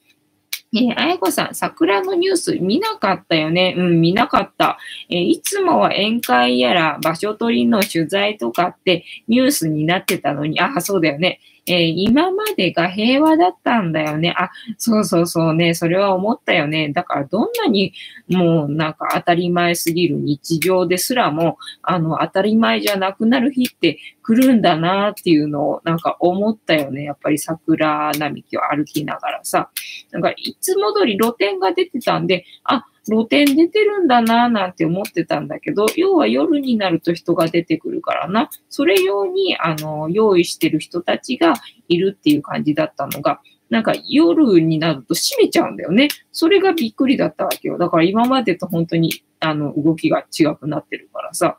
[0.74, 3.76] えー、あやこさん、桜のニュース見なかったよね？
[3.78, 4.78] うん、見なかった。
[5.10, 11.40] えー、いつもは宴会やら場所取りの取材とかってニュースになってたのに、ああ、そうだよね。
[11.70, 14.34] えー、今までが平和だったんだよね。
[14.36, 15.76] あ、そうそうそうね。
[15.76, 16.90] それは思ったよね。
[16.90, 17.94] だからどんなに
[18.28, 27.04] もうなんか当たり前すぎる日常ですらも、あの、当たり前じゃなくなる日って来るんだなっていうのをなんか思ったよね。
[27.04, 29.70] やっぱり桜並木を歩きながらさ。
[30.12, 41.56] なんかいつも通り露店が出てたんで、あ、露店出てるんだなぁなんて思ってたんだけど、要は夜になると人が出てくるからな、それ用に、あの、用意してる人たちが
[41.88, 46.08] いるっていう感じだったのが、なんか夜になると閉めちゃうんだよね。
[46.32, 47.78] それがびっくりだったわけよ。
[47.78, 51.58] だから今までと本当に、あの、動きが違くなってるからさ。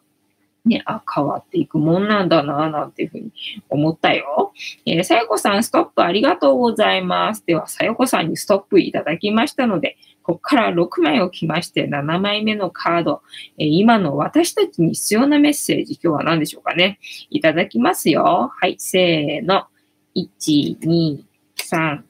[0.65, 3.33] ね、あ、変わっていくもんなんだな、なんていうふうに
[3.69, 4.53] 思ったよ。
[4.85, 7.45] えー、さよこさん、ストップありがとうございます。
[7.47, 9.97] では、さよこさんにストップいただきましたので、
[10.31, 13.23] ここから6枚置きまして、7枚目のカード、
[13.59, 17.01] え、今の私たちに必要なメッセージ、今日は何でしょうかね。
[17.31, 18.53] いただきますよ。
[18.55, 19.67] はい、せーの。
[20.15, 21.25] 1、2、
[21.57, 22.03] 3、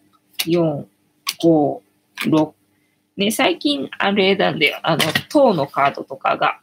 [0.48, 0.84] 4、
[1.42, 1.80] 5、
[2.26, 2.52] 6。
[3.16, 4.98] ね、最近あれなんで、あの、
[5.30, 6.60] 塔のカードとかが、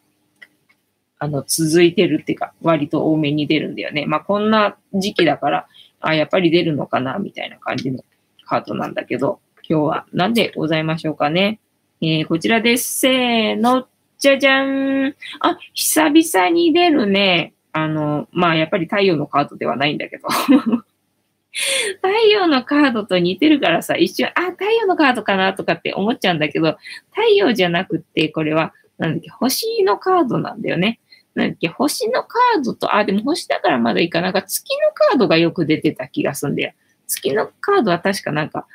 [1.17, 4.05] あの、続いてるっていうか、割と多めに出るんだよね。
[4.05, 5.67] まあ、こんな時期だから、
[6.01, 8.03] あ、やっぱり出るのかな、みたいな感じの
[8.45, 11.59] カードなんだけど、今日は何でございましょうかね。
[11.99, 12.99] えー、こちらです。
[12.99, 13.85] せーの、
[14.17, 15.13] じゃじゃん。
[15.41, 17.53] あ、久々に出るね。
[17.73, 20.29] あの、まあ、やっぱり太陽のカードではないんだけど。
[22.01, 26.77] 太陽のカードと似てるからさ、一瞬、あ、太陽のカードかなとかって思っちゃうんだけど、
[27.09, 31.01] 太陽じゃなくって、これは、なんだっけ、星のカードなんだよね。
[31.35, 36.73] なんだっけ、星のカードと、あ、でも星だからまだいいかなんか月のカードがよく出てた気がすんだよ。
[37.05, 38.65] 月のカードは確かなんか、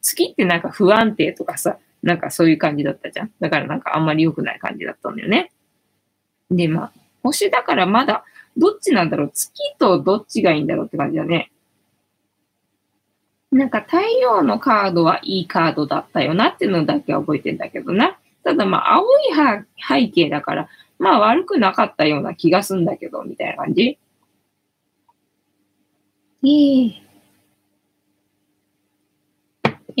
[0.00, 3.32] 月ってなんか不安定とかさ、なんかそういう感じだったじゃん。
[3.40, 5.52] だからなんかあんまり良くない感じだったんだよね。
[6.50, 8.24] で、まあ、星だからまだ、
[8.56, 11.50] どっちなんだろう月とどっちがいいんだろうって感じだね。
[13.50, 18.18] なんか太陽のカードはいいカードだったよなっていうのだけは覚えてんだけどな。
[18.44, 19.06] ただまあ、青い
[19.88, 23.98] 背景だから、まあ悪くなかったような気がするんだけど、みたいな感じ。
[26.42, 26.92] えー、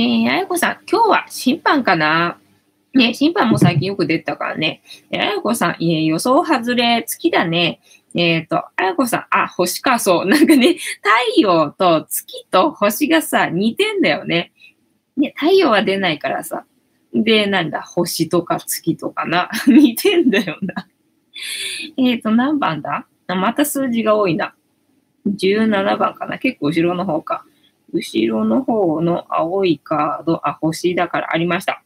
[0.00, 2.38] ー、あやこさん、今日は審判かな？
[2.94, 4.80] ね、審判も最近よく出たからね。
[5.12, 7.80] あやこさん、いえ、予想外れ、月だね。
[8.14, 10.24] えっ、ー、と、あやこさん、あ、星か、そう。
[10.24, 10.74] なんかね、
[11.34, 14.52] 太陽と月と星がさ、似てんだよね。
[15.16, 16.64] ね、太陽は出ないからさ。
[17.12, 19.50] で、なんだ、星とか月とかな。
[19.66, 20.86] 似てんだよな。
[21.96, 23.08] えっと、何番だ？
[23.26, 24.54] また数字が多いな。
[25.26, 26.38] 17番かな。
[26.38, 27.44] 結構後ろの方か。
[27.92, 31.82] 後ろの方の青いカード、あ、星だからありました。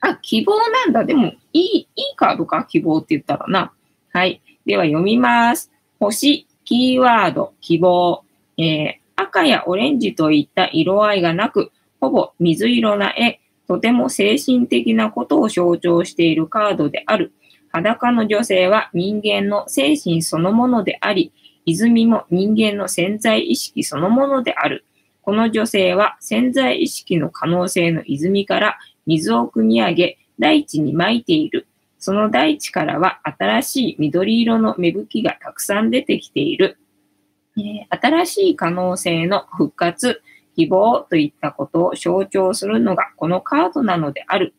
[0.00, 1.04] あ、希望なんだ。
[1.04, 2.64] でも、いい、いいカードか？
[2.64, 3.72] 希望って言ったらな。
[4.10, 4.42] はい。
[4.66, 5.72] では読みます。
[6.00, 8.24] 星、キーワード、希望。
[8.58, 17.32] えー、赤やオレンジといった色合いがなく、ほぼ水色な絵、とても精神的なことを象徴しているカードである。
[17.70, 21.32] 裸の女性は人間の精神そのものであり、
[21.64, 24.84] 泉も人間の潜在意識そのものである。
[25.22, 31.66] この女性は潜在意識の可能性の泉から水を汲み上げ、大地に撒いている。
[31.98, 36.76] その大地からは新しい緑色の芽吹きがたくさん出てきている。
[37.56, 40.22] え、新しい可能性の復活、
[40.56, 44.54] 希望といったことを象徴するのがこのカードなのである。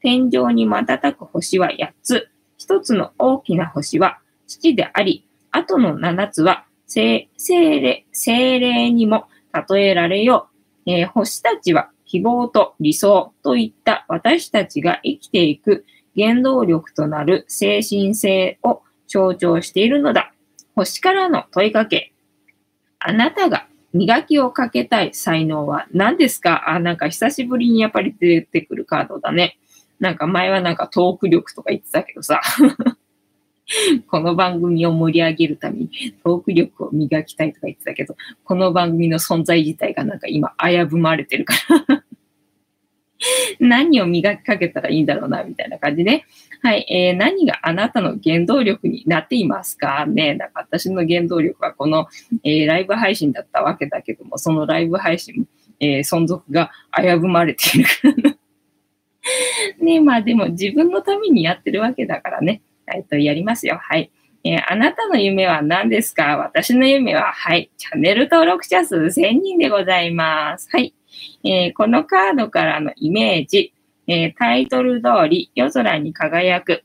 [0.00, 2.28] 天井に瞬く星は8つ。
[2.58, 9.28] 1つの大きな星は父であり、あとの7つは精霊精霊にも
[9.70, 10.48] 例えられよ
[10.86, 10.90] う。
[10.90, 15.84] えー、星たちは希望と理想といった私たちが生きていく
[16.16, 20.32] 原動力となる精神性を象徴しているのだ。
[20.74, 22.12] 星からの問いかけ。
[22.98, 26.68] あなたが磨きをかけたい才能は何ですか？
[26.70, 29.58] あ、なんか久しぶりにやっぱり出てくるカードだね。
[29.98, 32.40] なんか前はなんかトーク力とか言ってたけどさ。
[34.08, 35.90] この番組を盛り上げるために
[36.24, 41.54] トーク力を磨きたいとか言ってたけど、この番組の存在自体がなんか今危ぶまれてるか
[41.88, 42.04] ら
[43.60, 46.24] 何を磨きかけたらいいんだろうな、みたいな感じで。
[46.62, 50.06] はい、えー、何があなたの原動力になっていますか？
[50.06, 50.34] ね。
[50.34, 52.06] なんか私の原動力はこの、
[52.44, 55.46] えー、ライブ配信だったわけだけども、そのライブ配信も、
[55.80, 58.36] えー、存続が危ぶまれているから
[59.84, 62.62] ねまあでも自分のためにやってるわけだからね。
[62.94, 63.78] えっと、やりますよ。
[63.82, 64.10] はい。
[64.44, 66.36] えー、あなたの夢は何ですか？
[66.36, 67.70] 私の夢は、はい。
[67.76, 70.68] チャンネル登録者数1000人でございます。
[70.72, 70.94] はい。
[71.44, 73.72] えー、このカードからのイメージ、
[74.06, 76.84] えー、タイトル通り夜空に輝く、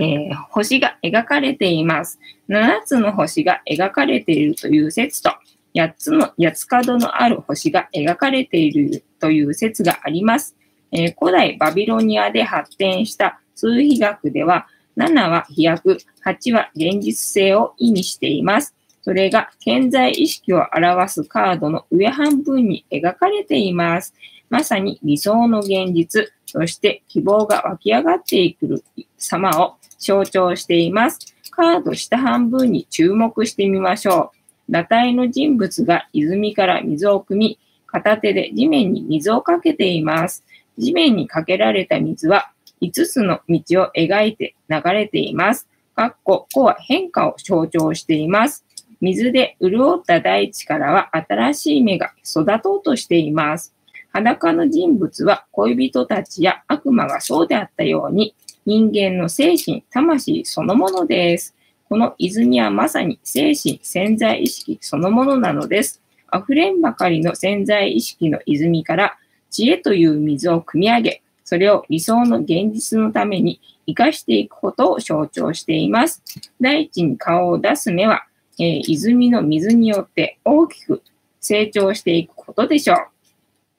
[0.00, 2.20] え星が描かれています。
[2.48, 5.32] 7つの星が描かれているという説と、
[5.74, 10.56] 8つの八つ角のある星が描かれているという説があります。
[10.92, 14.68] え古代バビロニアで発展した数比学では、
[15.00, 18.74] 7は飛躍、8は現実性を意味しています。
[19.00, 24.12] それが健在意識を表すカードの上半分に描かれています。
[24.50, 28.84] まさに理想の現実、そして希望が湧き上がっていく
[29.16, 31.34] 様を象徴しています。
[31.50, 34.32] カード下半分に注目してみましょ
[34.68, 34.72] う。
[34.72, 40.44] 裸体の人物が泉から水を汲み、片手で地面に水をかけています。
[40.76, 45.68] 地面にかけられた水は5つの道を描いて流れています。
[45.94, 48.64] かっこ、こは変化を象徴しています。
[49.00, 53.74] 水で潤った大地からは新しい芽が育とうとしています。
[54.12, 58.34] 裸の人物は恋人たちや悪魔がそうであったように
[58.66, 61.54] 人間の精神、魂そのものです。
[61.88, 66.00] この泉はまさに精神、潜在意識そのものなのです。
[66.32, 69.18] 溢れんばかりの潜在意識の泉から
[69.50, 76.22] 知恵という水を汲み上げ、それを理想の現実のために生かしていくことを象徴しています。
[76.60, 78.24] 大地に顔を出す目は
[78.60, 81.02] えー、泉の水によって大きく
[81.40, 82.98] 成長していくことでしょう。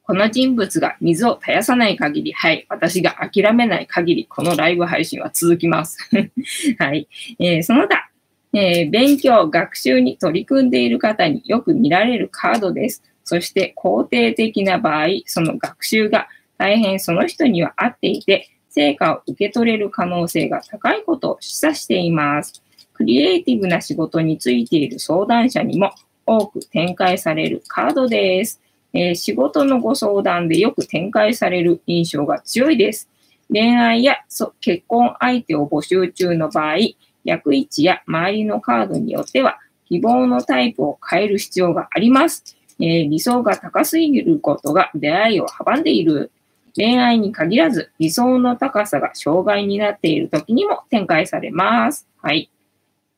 [0.04, 6.10] この人物が水を絶やさない限り、はい、私が諦めない限り、このライブ配信は続きます。
[6.80, 7.08] はい。
[7.40, 8.10] えー、その他、
[8.54, 13.04] えー、勉強、学習に取り組んでいる方によく見られるカードです。
[13.24, 16.28] そして肯定的な場合、その学習が
[16.62, 22.62] 大変その人には合っていて、成果を受け取れる可能性が高いことを示唆しています。
[22.94, 25.92] クリエイティブな仕事についている相談者にも
[26.24, 28.62] 多く展開されるカードです。
[28.94, 33.10] えー、仕事のご相談でよく展開される印象が強いです。
[33.50, 34.18] 恋愛や
[34.60, 36.76] 結婚相手を募集中の場合、
[37.24, 39.58] 役位置や周りのカードによっては、
[39.88, 42.56] 希望のタイプを変える必要があります。
[42.80, 46.32] えー、理想が高すぎることが出会いを阻んでいる。
[46.76, 52.08] 恋愛に限らず、理想の高さが障害になっている時にも展開されます。
[52.22, 52.50] はい。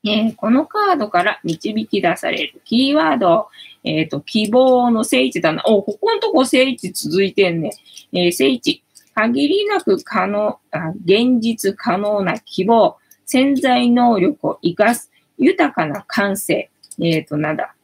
[0.05, 3.47] えー、このカードから導き出されるキーワード、
[3.85, 5.63] えっ、ー、と、希望の聖地だな。
[5.65, 7.71] お、ここのとこ聖地続いてんね。
[8.11, 8.83] えー、聖地。
[9.15, 16.69] 限りなく可能あ、現実可能な希望、潜在能力を活かす、豊かな感性。
[16.99, 17.75] えっ、と、なんだ。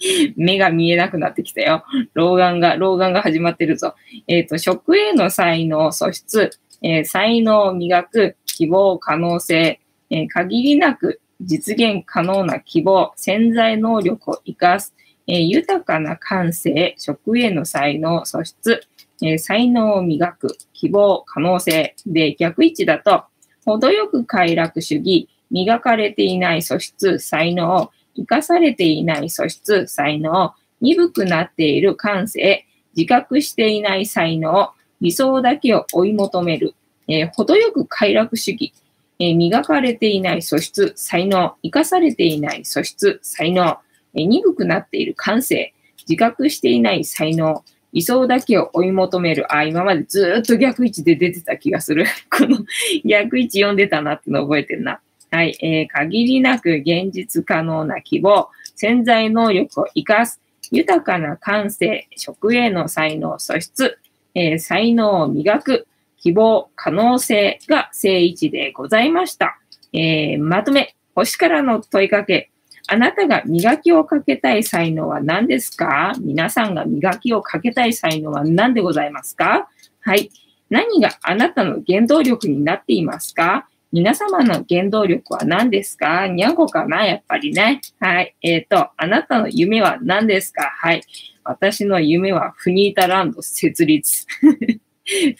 [0.36, 1.84] 目が見えなくなってきたよ。
[2.14, 3.94] 老眼が、老眼が始まってるぞ。
[4.26, 6.50] えっ、ー、と、食への才能、素質、
[6.82, 9.80] えー、才能を磨く、希望、可能性、
[10.10, 14.94] えー、限りなく実現可能な希望、潜在能力を活かす、
[15.26, 18.80] え、豊かな感性、食への才能、素質、
[19.22, 21.94] え、才能を磨く、希望、可能性。
[22.06, 23.24] で逆位置だと、
[23.64, 36.74] 程よく快楽主義、磨かれていない素質、才能、生かされていない素質、才能、鈍くなっている感性、自覚していない才能、理想だけを追い求める、
[37.06, 38.72] えー、程よく快楽主義、
[39.18, 43.78] えー、磨かれていない素質、才能、生かされていない素質、才能、
[44.14, 45.74] えー、鈍くなっている感性、
[46.08, 49.52] 自覚していない才能、理想だけを追い求める。
[49.54, 52.06] あ、今までずっと逆位置で出てた気がする。
[52.30, 52.58] この
[53.04, 55.00] 逆位置読んでたなっての覚えてるな。
[55.30, 55.56] はい。
[55.60, 63.98] えー、限りなく現実可能な希望、潜在能力を活かす、豊かな感性、食への才能、素質、
[64.34, 65.86] えー、才能を磨く、
[66.18, 69.58] 希望、可能性が正位置でございました。
[69.92, 72.50] えー、まとめ、星からの問いかけ。
[72.90, 76.14] あなたが磨きをかけたい才能は何ですか？
[76.20, 79.68] 皆さんが磨きをかけたい才能は何でございますか？
[80.00, 80.30] はい。
[80.70, 83.68] 何があなたの原動力になっていますか？
[83.90, 86.26] 皆様の原動力は何ですか？
[86.28, 87.06] にゃんこかな？
[87.06, 87.80] やっぱりね。
[87.98, 88.36] はい。
[88.42, 90.64] えっ、ー、と、あなたの夢は何ですか？
[90.64, 91.02] はい。
[91.42, 94.26] 私の夢はフニータランド設立。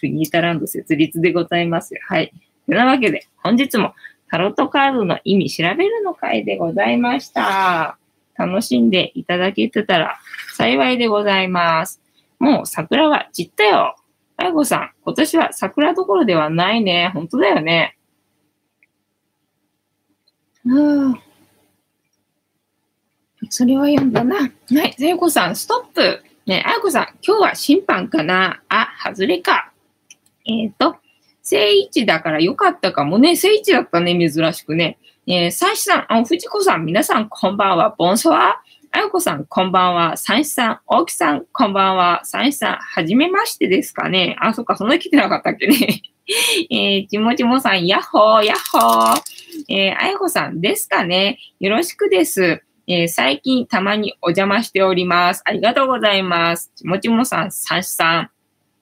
[0.01, 1.94] フニータランド設立でございます。
[2.09, 2.32] はい。
[2.66, 3.94] というわけで、本日も
[4.30, 7.99] タロットカードの意味調べるの回でございました。
[8.34, 10.16] 楽しんでいただけてたら
[10.55, 12.01] 幸いでございます。
[12.38, 13.96] もう桜は散ったよ。
[14.38, 17.11] あやこさん、今年は桜どころではないね。
[17.12, 17.97] 本当だよね。
[20.69, 21.21] うん。
[23.49, 24.37] それは読んだな。
[24.37, 26.23] はい、さやこさん、ストップ。
[26.47, 28.61] ねあやこさん、今日は審判かな？
[28.69, 29.73] あ、外れか。
[30.45, 30.97] えっ、ー、と、
[31.43, 33.37] 正位置だからよかったかもね。
[33.37, 34.99] 正位置だったね、珍しくね。
[35.27, 37.95] えー、三子さん、あ、藤子さん、皆さん、こんばんは。
[37.97, 38.61] ボンソワ
[38.91, 40.16] あやこさん、こんばんは。
[40.16, 42.23] 三子さん、大木さん、こんばんは。
[42.25, 44.37] 三子さん、はじめましてですかね。
[44.41, 46.03] あ、そっか、そんな来てなかったっけね。
[46.70, 49.22] えー、ちもちもさん、やっほー、やっほー。
[49.68, 51.39] えー、あやこさんですかね。
[51.59, 52.62] よろしくです。
[52.87, 55.43] えー、最近たまにお邪魔しております。
[55.45, 56.70] ありがとうございます。
[56.76, 58.31] ちもちもさん、さしさん。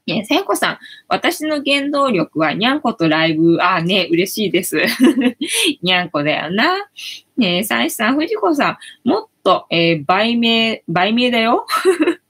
[0.09, 0.79] えー、さやこさん、
[1.09, 3.59] 私の原動力はにゃんことライブ。
[3.61, 4.79] ああね、嬉しいです。
[5.83, 6.89] にゃんこだよな。
[7.41, 11.67] えー、さしさん、藤子さん、もっと、えー、売名、売名だよ。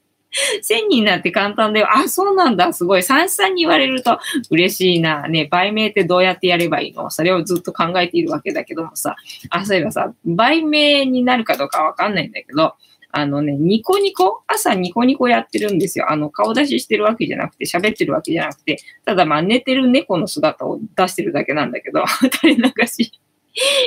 [0.62, 1.89] 1000人なって簡単だよ。
[1.91, 2.72] あ、そうなんだ。
[2.72, 3.03] すごい。
[3.03, 4.18] 三子さんに言われると
[4.51, 5.26] 嬉しいな。
[5.28, 7.11] ね、売名ってどうやってやればいいの？
[7.11, 9.16] それをずっと考えているわけだけどもさ。
[9.51, 12.74] あ、そういえばさ、売名になるかどうかわかんないんだけど、
[13.12, 14.43] あのね、ニコニコ？
[14.47, 16.11] 朝ニコニコやってるんですよ。
[16.11, 23.12] あの、顔出ししてるわけじゃなくて、喋ってるわけじゃなくて、ただまあ寝てる猫の姿を出してるだけなんだけど、 垂れ流し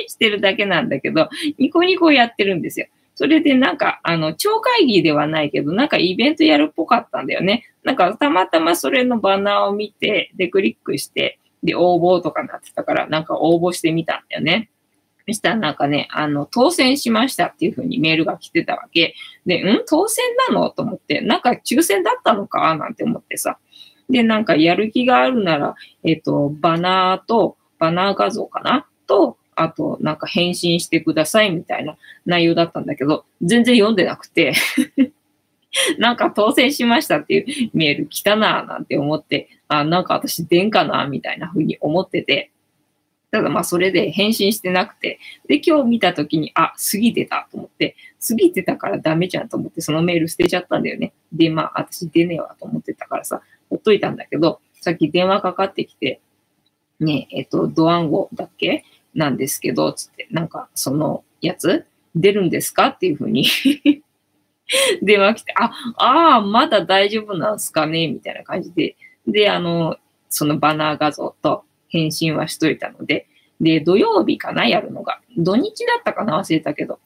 [0.08, 1.28] してるだけなんだけど、
[1.58, 2.86] ニコニコやってるんですよ。
[3.20, 7.64] それでなんか、あの、超会議ではないけど、なんかイベントやるっぽかったんだよね。
[7.84, 14.70] なんか、たまたまそれのバナーを見て、で、クリックして、で、応募とかなってたから、なんか応募してみたんだよね。
[15.28, 19.14] そしたらなんかね、あの、当選しましたっていう風にメールが来てたわけ。
[19.44, 19.84] で、ん？
[19.86, 20.70] 当選なの？
[20.70, 22.74] と思って、なんか抽選だったのか？
[22.74, 23.58] なんて思ってさ。
[24.08, 28.86] で、なんかやる気があるなら、えっ、と、バナーと、バナー画像かな？
[29.06, 34.54] と、あと、なんか返信してくださいみたいな内容だったんだけど、全然読んでなくて
[35.98, 42.50] なんか当選しましたっていうメール来たなぁなんて思って、あ、なんか私出んかなみたいな風に思ってて、
[43.30, 47.96] ただまあそれで返信してなくて、で今日見た時に、あ、過ぎてたと思って、
[48.26, 51.12] 過ぎてたからダメじゃんと思ってそのメール捨てちゃったんだよね。
[51.32, 56.20] で、まあ私出ねえわと思ってたからさ、ほっといたんだけど、さっき電話かかってきて、
[56.98, 58.84] ね、ええっと、ドワンゴだっけ？
[59.14, 63.46] なんですけど、つって、なんかそのやつ出るんですかっていうふうに
[65.02, 68.08] 電話来て、あ、ああ、まだ大丈夫なんすかね？
[68.08, 68.96] みたいな感じで。
[69.26, 69.96] で、あの、
[70.28, 73.26] そのバナー画像と、返信はしといたので、
[73.60, 75.20] で、土曜日かな、やるのが。
[75.36, 76.98] 土日だったかな、忘れたけど。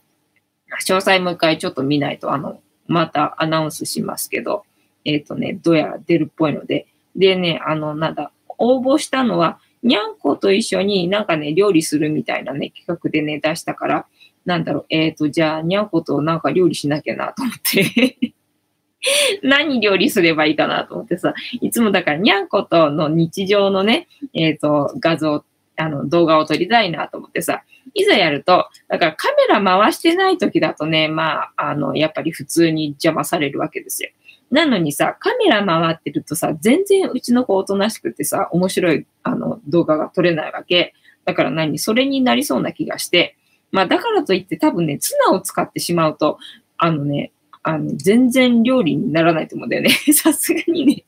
[0.87, 4.65] 詳細もう一回ちょっと見ないと、あの、またアナウンスしますけど、
[5.05, 6.87] えっ、ー、とね、どうやら出るっぽいので。
[7.17, 14.07] でね、あの、なんだ、応募したのは、にゃんこと一緒になんかね、料理するみたいなね、企画でね、出したから、
[14.47, 18.35] なんだろう、えっ、ー、と、じゃあ、にゃんことなんか料理しなきゃなと思って
[19.45, 25.45] 何料理すればいいかなと思ってさ、いつもだからにゃんことの日常のね、えっ、ー、と、画像、
[25.76, 27.62] あの、動画を撮りたいなと思ってさ、
[27.93, 34.11] いざやると、だからカメラ回してない時だとね、まあ、あの、やっぱり普通に邪魔されるわけですよ。
[34.51, 40.95] なのにさ、カメラ回ってるとさ、全然うちの子おとなしくてさ、面白いあの動画が撮れないわけ。
[41.24, 41.78] だから何？
[41.78, 43.36] それになりそうな気がして。
[43.72, 46.38] まあだからといって多分ね、ツナを使ってしまうと、
[46.76, 47.32] あのね、
[47.62, 49.90] あの、全然料理にならないと思うんだよね。
[50.12, 51.05] さすがにね。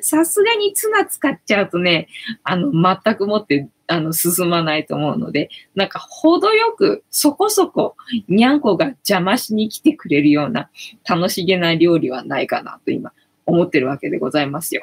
[0.00, 2.08] さすがにツナ使っちゃうとね、
[2.42, 10.70] あの、全くもって、あの、進まないと思うので、なんか、程よく、そこそこ、にゃんこが邪魔しに来てくれるような、
[11.08, 13.12] 楽しげな料理はないかなと今、
[13.44, 14.82] 思ってるわけでございますよ。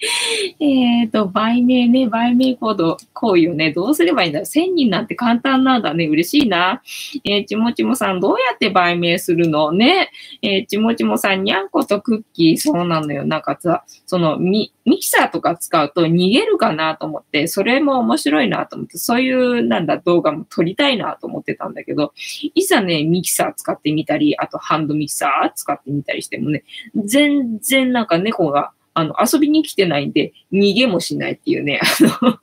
[0.60, 6.06] えっと、売名ね、売名行動、行為をね、どうすればいいんだろう ?1000 人なんて簡単なんだね。
[6.06, 6.82] 嬉しいな。
[7.24, 10.10] えー、ちもちもさん、どうやって売名するのね？
[10.42, 13.24] えー、ちもちもさん、にゃんことクッキー、そうなのよ。
[13.24, 22.12] なんかさ、そのミ、ミキサーとか使うと逃げるかなと思って、それも面白いなと思って、そういう、なんだ、動画も撮りたいなと思ってたんだけど、
[22.54, 26.62] いざね、ミキサー使ってみたり、あとハンドミキサー使ってみたりしてもね、
[26.94, 32.38] 全然なんか猫があの、遊びに来てないんで、逃げもしないっていうね、あの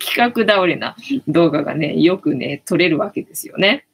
[0.00, 0.96] 企画倒れな
[1.28, 3.86] 動画がね、よくね、撮れるわけですよね。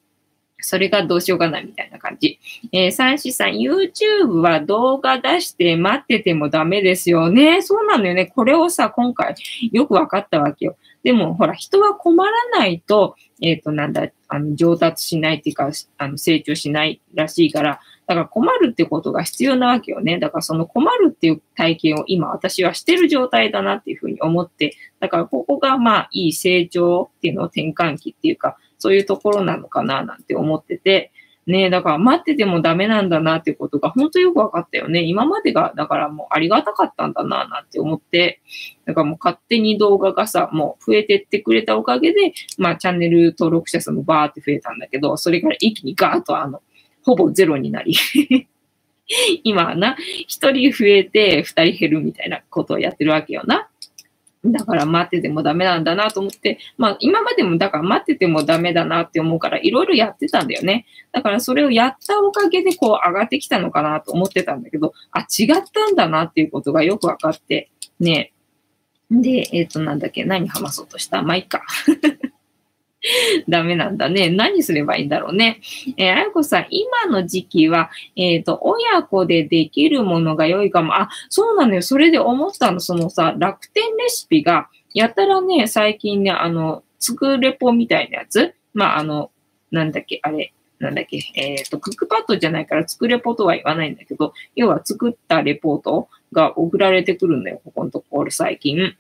[0.65, 2.39] それがどうしようかなみたいな感じ。
[2.73, 7.61] えー、三子さん、YouTube は動画出して待っててもダメですよね。
[7.61, 8.27] そうなのよね。
[8.27, 9.35] これをさ、今回
[9.71, 10.77] よくわかったわけよ。
[11.03, 17.81] でも、ほら、人は困らないと、えっ、ー、と、なんだ、あの、上達しないっていうか、あの、成長しないらしいから、
[18.13, 20.19] だから困るってことが必要なわけよね。
[20.19, 31.13] だからその困るっていう体験を今私はしてる状態だなっていうふうに思って、だからここがまあいい成長っていうのを転換期っていうか、そういうところなのかななんて思ってて、
[31.47, 35.03] ねだから待っててもダメなんだなっていうことが本当よく分かったよね。
[35.03, 38.43] 今までが、だからもうありがたかったんだななんて思って、
[38.85, 46.61] だからもう勝手に動画がさ、もう増えてってくれたおかげで、まあチャンネル登録者数もバーって増えたんだけど、それから一気にガーッとあの、
[47.05, 47.95] ほぼゼロになり
[49.45, 49.97] 今はな、
[50.27, 53.69] 一人増えて二人減るみたいなことをやってるわけよな。
[54.45, 60.87] だから待っててもダメなんだなと思って、まあ今までもだから待っててもダメだなって思うからいろいろやってたんだよね。
[61.13, 68.33] だからそれをやったおかげでこう上がってきたのかなと思ってたんだけど、あ、違ったんだなっていうことがよくわかって、ね。
[69.13, 71.23] で、えっ、ー、となんだっけ、何話そうとした？
[71.23, 71.63] まあいいか。
[73.49, 74.31] ダメなんだね。
[74.31, 75.61] 何すればいいんだろうね。
[75.97, 80.95] えー、あやこさん、今の時期は、えっ、ー、と、親子でできるものが良いかも。
[80.95, 81.83] あ、そうなのよ。
[81.83, 82.81] それで思ったの。
[82.81, 88.55] そのさ、楽天レシピが、やたらね、最近ね、あの、作レポみたいなやつ。
[88.75, 89.31] まあ、あの、
[89.71, 98.97] なんだっけ、あれ、なんだっけ、えっ、ー、と、クックパッドじゃないから作レポとは言わないんだけど、要は作ったレポートが送られてくるんだよ、ここのところ最近。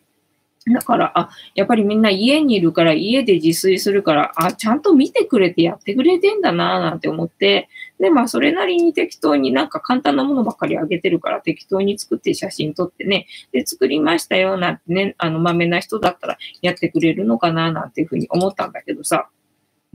[0.70, 19.28] だから、あ、やっぱりみんな家にいるから、家で自炊するから、あ、ちゃんと見てくれてやってくれてんだなぁなんて思って、で、まあ、それなりに適当になんか簡単なものばっかりあげてるから、適当に作って写真撮ってね、で、作りましたよなんてね、あの、まめな人だったらやってくれるのかななんていうふうに思ったんだけどさ、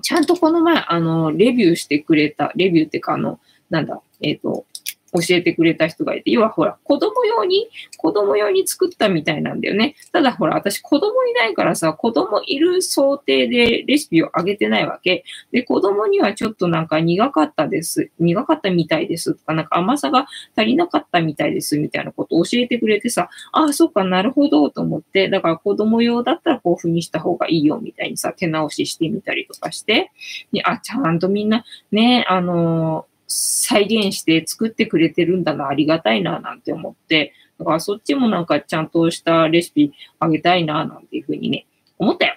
[0.01, 3.39] ちゃんとこの前、あの、レビューしてくれた、レビューってか、あの、
[3.69, 4.65] なんだ、えっ、ー、と、
[5.13, 9.95] 教えてくれた人がいて、要はほら、子供用に、子供用に作ったみたいなんだよね。
[10.11, 15.23] ただほら、私子供いないからさ、子供いる想定でレシピを上げてないわけ。
[15.51, 18.11] で、子供にはちょっとなんか苦かったです。
[18.19, 30.11] 苦かったみたいですとか、なんか甘さが足りなかったみたいですみたいなことを教えてくれてさ、ああ、そっかなるほどと思って、だから子供用だったらこういう風にした方がいいよみたいにさ、手直ししてみたりとかして、
[30.51, 41.65] であ、ちゃんとみんなね、あのー再現して作ってくれてるんだな、ありがたいな、なんて思って、だからそっちもなんかちゃんとしたレシピあげたいな、なんていうふうにね、
[41.97, 42.35] 思ったよ。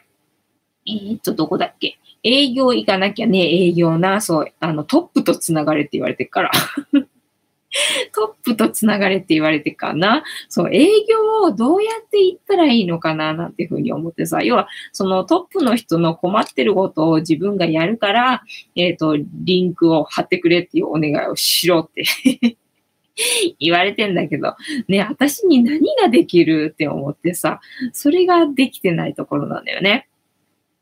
[0.86, 1.99] えー、っと、どこだっけ？
[2.22, 6.51] 営業行かなきゃね、営業な、そう、あの、トップと繋がれって言われてるから
[8.14, 10.25] トップとつながれって言われてかな。
[10.49, 18.43] そう、営業をどうやって行ったらいいのかななんていうふうに思ってさ、要は、そのトップの人の困ってることを自分がやるから、
[18.75, 22.05] えっ、ー、と、リンクを貼ってくれっていうお願いをしろって
[23.59, 24.57] 言われてんだけど、
[24.89, 27.61] ね、私に何ができるって思ってさ、
[27.93, 30.09] それができてないところなんだよね。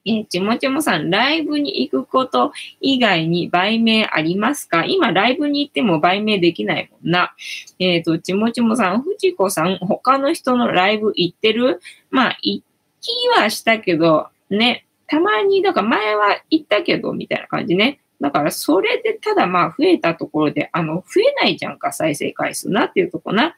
[0.09, 4.85] えちもちもさん、ライブに行くこと以外に売名ありますか？
[4.85, 7.35] 今、ライブに行っても売名できないもんな。
[7.79, 11.81] えっ、ー、と、ちもちもさん、藤子さん、他の人のライブ行ってる？
[12.11, 12.63] まあ、行
[13.01, 18.01] きはしたけど、ね、たまに、だから前は行ったけど、みたいな感じね。
[18.21, 23.55] だから、それで、ただまあ、増えたところで、あの、増えないじゃんか、再生回数なっていうとこな。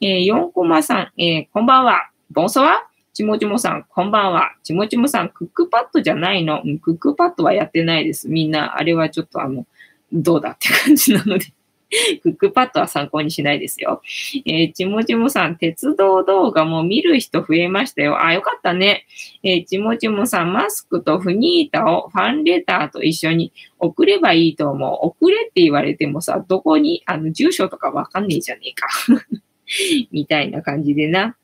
[0.00, 2.10] えー、4コマさん、えー、こんばんは。
[2.30, 4.54] ボンソワちもちもさん、こんばんは。
[4.62, 6.62] ちもちもさん、クックパッドじゃないの？
[6.64, 8.28] うんクックパッドはやってないです。
[8.28, 9.66] みんな、あれはちょっとあの、
[10.12, 11.46] どうだって感じなので
[12.22, 14.00] クックパッドは参考にしないですよ。
[14.46, 18.24] えー、ちもちもさん、鉄道動画も見る人増えましたよ。
[18.24, 19.04] あ、よかったね。
[19.42, 25.06] えー、ちもちもさん、マスクとフニータをファンレターと一緒に送ればいいと思う。
[25.08, 28.86] 送れって言われてもさ、どこに、あの、住所とかわかんねえじゃねえか
[30.10, 31.36] みたいな感じでな。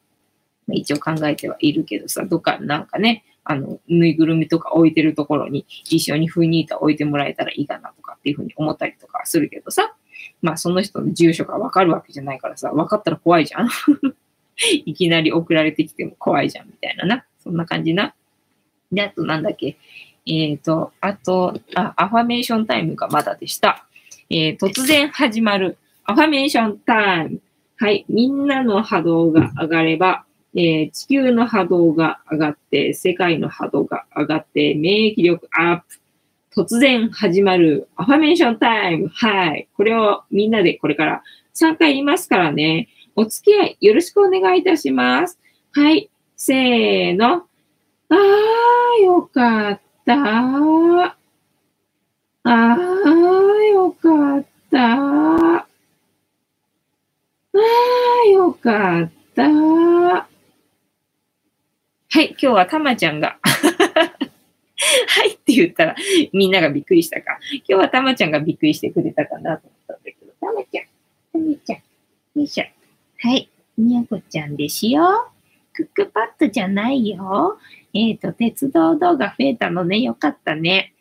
[0.68, 9.94] ま一応考えてはいるけどさ、どっかなんかね、あの、ぬいぐるみとか置いてるところに一緒にフニータ置いてもらえたらいいかなとかっていうふうに思ったりとかするけどさ、
[10.42, 13.68] まあその人の住所がわかるわけじゃないからさ、分かったら怖いじゃん
[14.84, 17.24] いきなり送られてきても怖いじゃんみたいなな。
[17.38, 18.14] そんな感じな。
[18.92, 19.78] で、あとなんだっけ。
[20.26, 23.86] えっ、ー、と、あとあ、アファメーションタイムがまだでした。
[24.30, 27.40] えー、突然始まるアファメーションタイム。
[27.76, 28.04] はい。
[28.08, 30.24] みんなの波動が上がれば、
[30.58, 35.82] えー、地球の波動が上がって、世界の波動が上がって、免疫力アッ
[36.52, 36.64] プ。
[36.64, 39.06] 突然始まるアファメーションタイム。
[39.06, 39.68] はい。
[39.76, 41.22] これをみんなでこれから
[41.54, 42.88] 3回言いますからね。
[43.14, 45.38] お付き合いよろしくお願いいたします。
[45.70, 46.10] はい。
[46.34, 47.44] せーの。
[48.08, 50.14] あー、よかった。
[52.42, 53.12] あー、
[53.70, 54.94] よかった。
[54.94, 60.27] あー、よかった。
[62.10, 65.96] はい、今日はたまちゃんが はいって言ったら
[66.32, 67.38] みんながびっくりしたか。
[67.52, 70.84] 今日はたまちゃんがびっくりしてくれたかなと思ったんだけど、たまちゃん、
[71.32, 71.78] たまちゃん、
[72.38, 72.64] よいしょ。
[73.18, 75.28] はい、にゃこちゃんですよ。
[75.74, 77.58] クックパッドじゃないよ。
[77.92, 80.00] えっ、ー、と、鉄道動画増えたのね。
[80.00, 80.94] よかったね。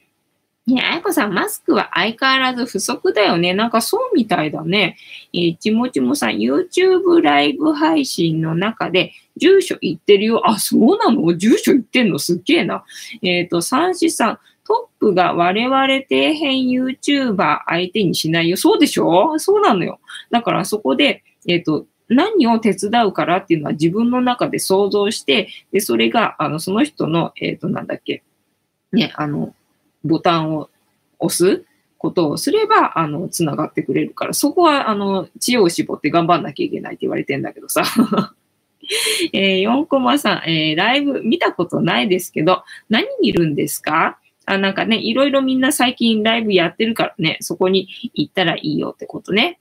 [0.65, 3.53] ねあやこさん、マスクは相変わらず不足だよね。
[3.53, 4.97] なんかそうみたいだね。
[5.33, 10.41] えー、ちもちもさん、YouTube ライブ配信の中で、住所言ってるよ。
[10.49, 11.35] あ、そうなの？
[11.37, 12.19] 住所言ってんの？
[12.19, 12.83] すっげえな。
[13.21, 18.57] えっ、ー、と、三子さん、トップが我々底辺 YouTuber 相手にしないよ。
[18.57, 19.39] そうでしょ？
[19.39, 19.99] そうなのよ。
[20.31, 28.23] だからそこで、えっ、ー、と、何を手伝うからっていうのは自分の中で想像して、で、それが、あの、その人の、えっ、ー、と、なんだっけ、
[28.91, 29.53] ね、あの、
[30.03, 30.69] ボタンを
[31.19, 31.65] 押す？
[31.99, 37.83] ことをすれば、あの、つながってくれるから、そこは、あの、知恵を絞って頑張んなきゃいけないって言われてんだけどさ。
[39.33, 44.17] えー、4コマさん、えー、ライブ見たことないですけど、何見るんですか？
[44.45, 49.59] あ、なんかね、いろいろみんな最近ライブやってるからね、そこに行ったらいいよってことね。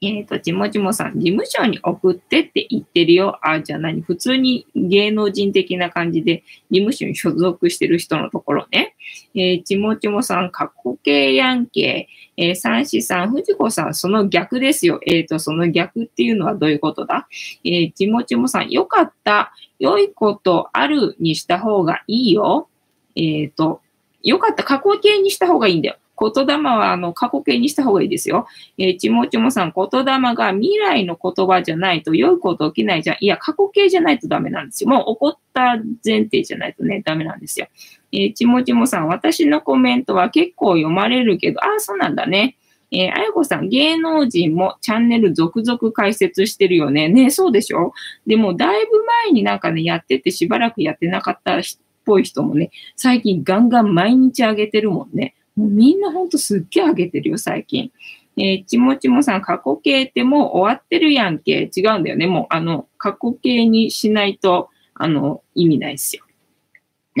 [0.00, 3.38] えっ、ー、と、ちもちもさん、事務所に送ってって言ってるよ。
[3.42, 4.00] あ、じゃあ何？
[4.00, 8.94] 普通に芸能人的な感じで、事務所に所属してる人のところね。
[9.34, 12.08] えー、ちもちもさん、過去形やんけ。
[12.36, 15.00] えー、三子さん、藤子さん、その逆ですよ。
[15.04, 17.26] えっ、ー、と、その逆っていうのはどういうことだ？
[17.64, 19.52] えー、ちもちもさん、よかった。
[19.80, 22.68] 良いことあるにした方がいいよ。
[23.16, 23.80] えっ、ー、と、
[24.22, 24.62] よかった。
[24.62, 25.96] 過去形にした方がいいんだよ。
[26.20, 28.46] 言霊はあの過去形にした方がいいですよ。
[28.76, 33.16] えー、ちもちもさん、言霊が未来の言葉じゃないと良いこと起きないじゃん。
[33.20, 34.90] いや、過去形じゃないとダメなんですよ。
[34.90, 37.68] もう起こった前提じゃないとね、ダメなんですよ。
[38.10, 42.56] えー、ちもちもさん、私のコメントは結構読まれるけど、ああ、そうなんだね。
[42.90, 47.08] えー、あやこさん、芸能人もチャンネル続々解説してるよね。
[47.08, 47.92] ね、そうでしょ？
[48.26, 51.62] でも、だいぶ前になんかね、やっててしばらくやってなかったっ
[52.06, 55.34] ぽい人もね、最近ガンガン毎日上げてるもんね。
[55.58, 57.90] もうみんなほんとすっげえ上げてるよ、最近。
[58.36, 61.68] えー、ちもちもさん、過去形ってもう終わってるやんけ。
[61.76, 62.28] 違うんだよね。
[62.28, 66.24] もう、あの、過去形にしないと、あの、意味ないですよ。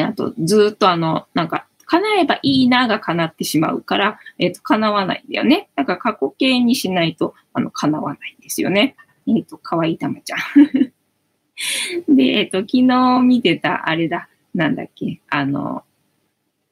[0.00, 5.70] あと、ずっとあの、なんか、叶えばいいなが叶ってしまうから、えっ、ー、と、叶わないんだよね。
[5.74, 8.94] だか過去形にしないと、あの、叶わないんですよね。
[9.26, 10.38] えっ、ー、と、かわいいたまちゃん。
[12.14, 15.82] で、えっ、ー、と、昨日見てた、あれだ、なんだっけ、あの、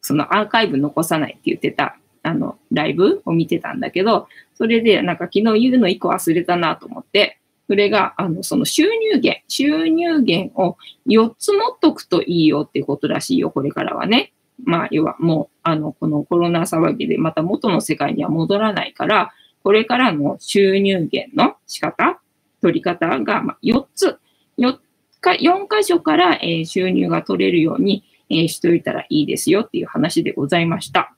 [0.06, 10.76] そのアーカイブ残さないって言ってた、あの、ライブを見てたんだけど、それで、なんか昨日言うの一個忘れたなと思って、それが、あの、その収入源、収入源を
[11.08, 14.32] 4つ持っとくといいよってことらしいよ、これからはね。
[14.62, 19.32] まあ、要はもう、あの、このコロナ騒ぎでまた元の世界には戻らないから、
[19.64, 22.20] これからの収入源の仕方、
[22.62, 24.18] 取り方が、ま4つ、
[24.56, 24.78] 4
[25.20, 31.14] か、4箇所から、え収入が取れるように、えしといたらいいですよっていう話でございました。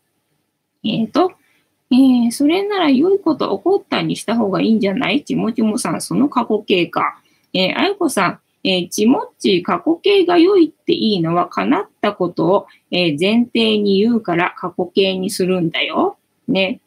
[0.85, 1.33] えっ、ー、と、
[1.91, 5.25] えー、それなら良いこと起こったにした方がいいんじゃない？
[5.25, 7.21] ちもちもさん、その過去形か。
[7.55, 16.19] えー、あやこさん、えー、ちもっち過去形が良いっていいのは叶ったことを、え、前提に言うから過去形にするんだよ。
[16.47, 16.81] ね。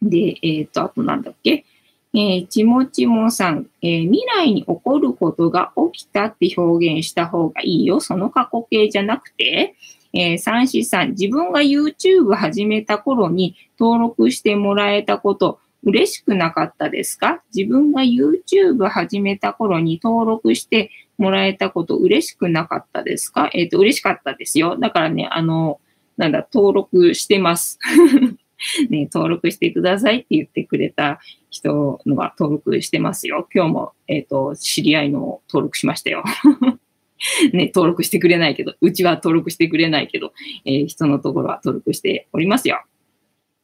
[0.00, 1.66] で、えっ、と、あとなんだっけ？
[2.12, 8.00] えー、ちもちもさん、えー、未来に起こることが起きたって表現した方がいいよ。
[8.00, 9.76] その過去形じゃなくて、
[10.12, 17.42] えー、三子さん、自分が YouTube 始めた頃に登録してもらえたこと、嬉しくなかったですか？
[17.54, 23.50] 自分が YouTube 始めた頃に登録してもらえたこと嬉しくなかったですか？
[23.54, 24.76] えっ、ー、と、嬉しかったですよ。
[24.76, 25.80] だからね、あの、
[26.16, 27.78] なんだ、登録してます。
[28.88, 33.48] ね、登録してくださいって言ってくれた人のは登録してますよ。
[33.54, 36.24] 今日も、えっ、ー、と、知り合いの登録しましたよ。
[37.52, 40.32] ね、登録してくれないけど、うちは登録してくれないけど、
[40.64, 42.82] えー、人のところは登録しておりますよ。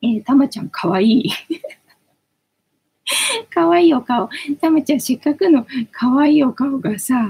[0.03, 1.31] えー、たまちゃんかわいい。
[3.51, 4.29] かわいいお顔。
[4.61, 7.29] たまちゃん、せっかくのかわいいお顔がさ、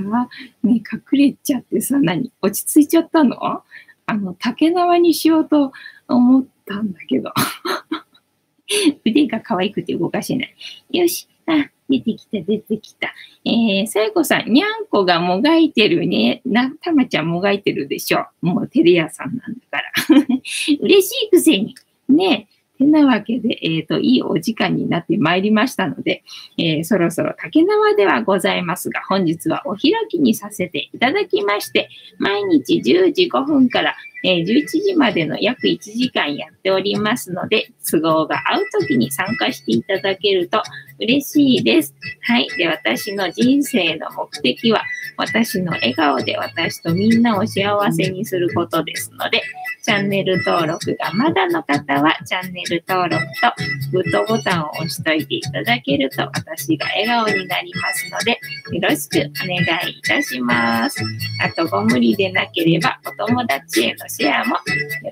[0.62, 3.62] ね、隠れちゃってさ、何落ち着いちゃったの？
[4.08, 5.72] あの、竹縄にしようと
[6.08, 7.32] 思ったんだけど。
[9.04, 10.54] 腕が可愛くて動かせない。
[10.90, 11.28] よし。
[11.46, 13.12] あ、出てきた、出てきた。
[13.44, 16.42] えー、さやこさん、にゃんこがもがいてるね。
[16.44, 18.26] な、たまちゃんもがいてるでしょ。
[18.40, 19.92] もうテレ屋さんなんだから。
[20.80, 21.74] 嬉しいくせに。
[22.08, 22.48] ね。
[22.76, 26.22] てなわけで、えっ、ー、と、いいお時間になってまいりましたので、
[26.58, 33.96] えー、そろそろ竹縄ではございますが、本日はお開きにさせていただきまして、毎日10時5分から
[34.28, 40.62] えー、11時までの約1時間やっておりますので、都合が合う時に参加していただけると
[40.98, 41.94] 嬉しいです。
[42.22, 42.48] はい。
[42.58, 44.82] で、私の人生の目的は、
[45.16, 49.42] 私の笑顔で私とみんなを幸せにすることですので、
[49.82, 58.32] チャンネル登録がまだの方は、チャンネル登録とグッドボタンを押しといていただけると、私が笑顔になりますので、
[58.72, 61.04] よろしくお願いいたします。
[61.40, 64.60] あと、ご無理でなければ、お友達へのシェアもよ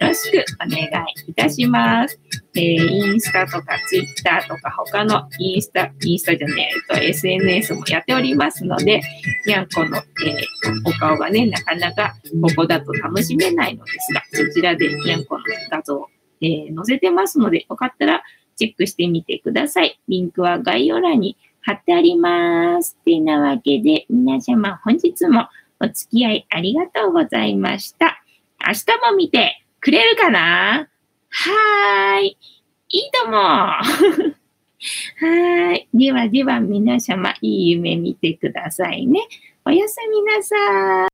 [0.00, 2.18] ろしくお願いいたします。
[2.57, 9.00] えー、インスタとかツイッターとか他のインスタ、インスタじゃねえと SNS もやっておりますので、
[9.44, 16.09] にゃんこの、えー、お顔がね、なかなかここだと楽しめないのですが、そちらでにゃんこの画像、
[16.40, 18.22] えー、載せてますので、よかったら
[18.57, 20.01] チェックしてみてください。
[20.09, 22.97] リンクは概要欄に貼ってあります。
[23.05, 25.49] てなわけで、皆様本日も
[25.80, 28.22] お付き合いありがとうございました。
[28.66, 30.88] 明日も見てくれるかな？
[31.30, 32.38] はーい。
[32.90, 33.36] いいとも。
[35.20, 35.88] はい。
[35.95, 39.20] ではでは皆様、いい夢見てくださいね。
[39.67, 41.09] おやすみなさい。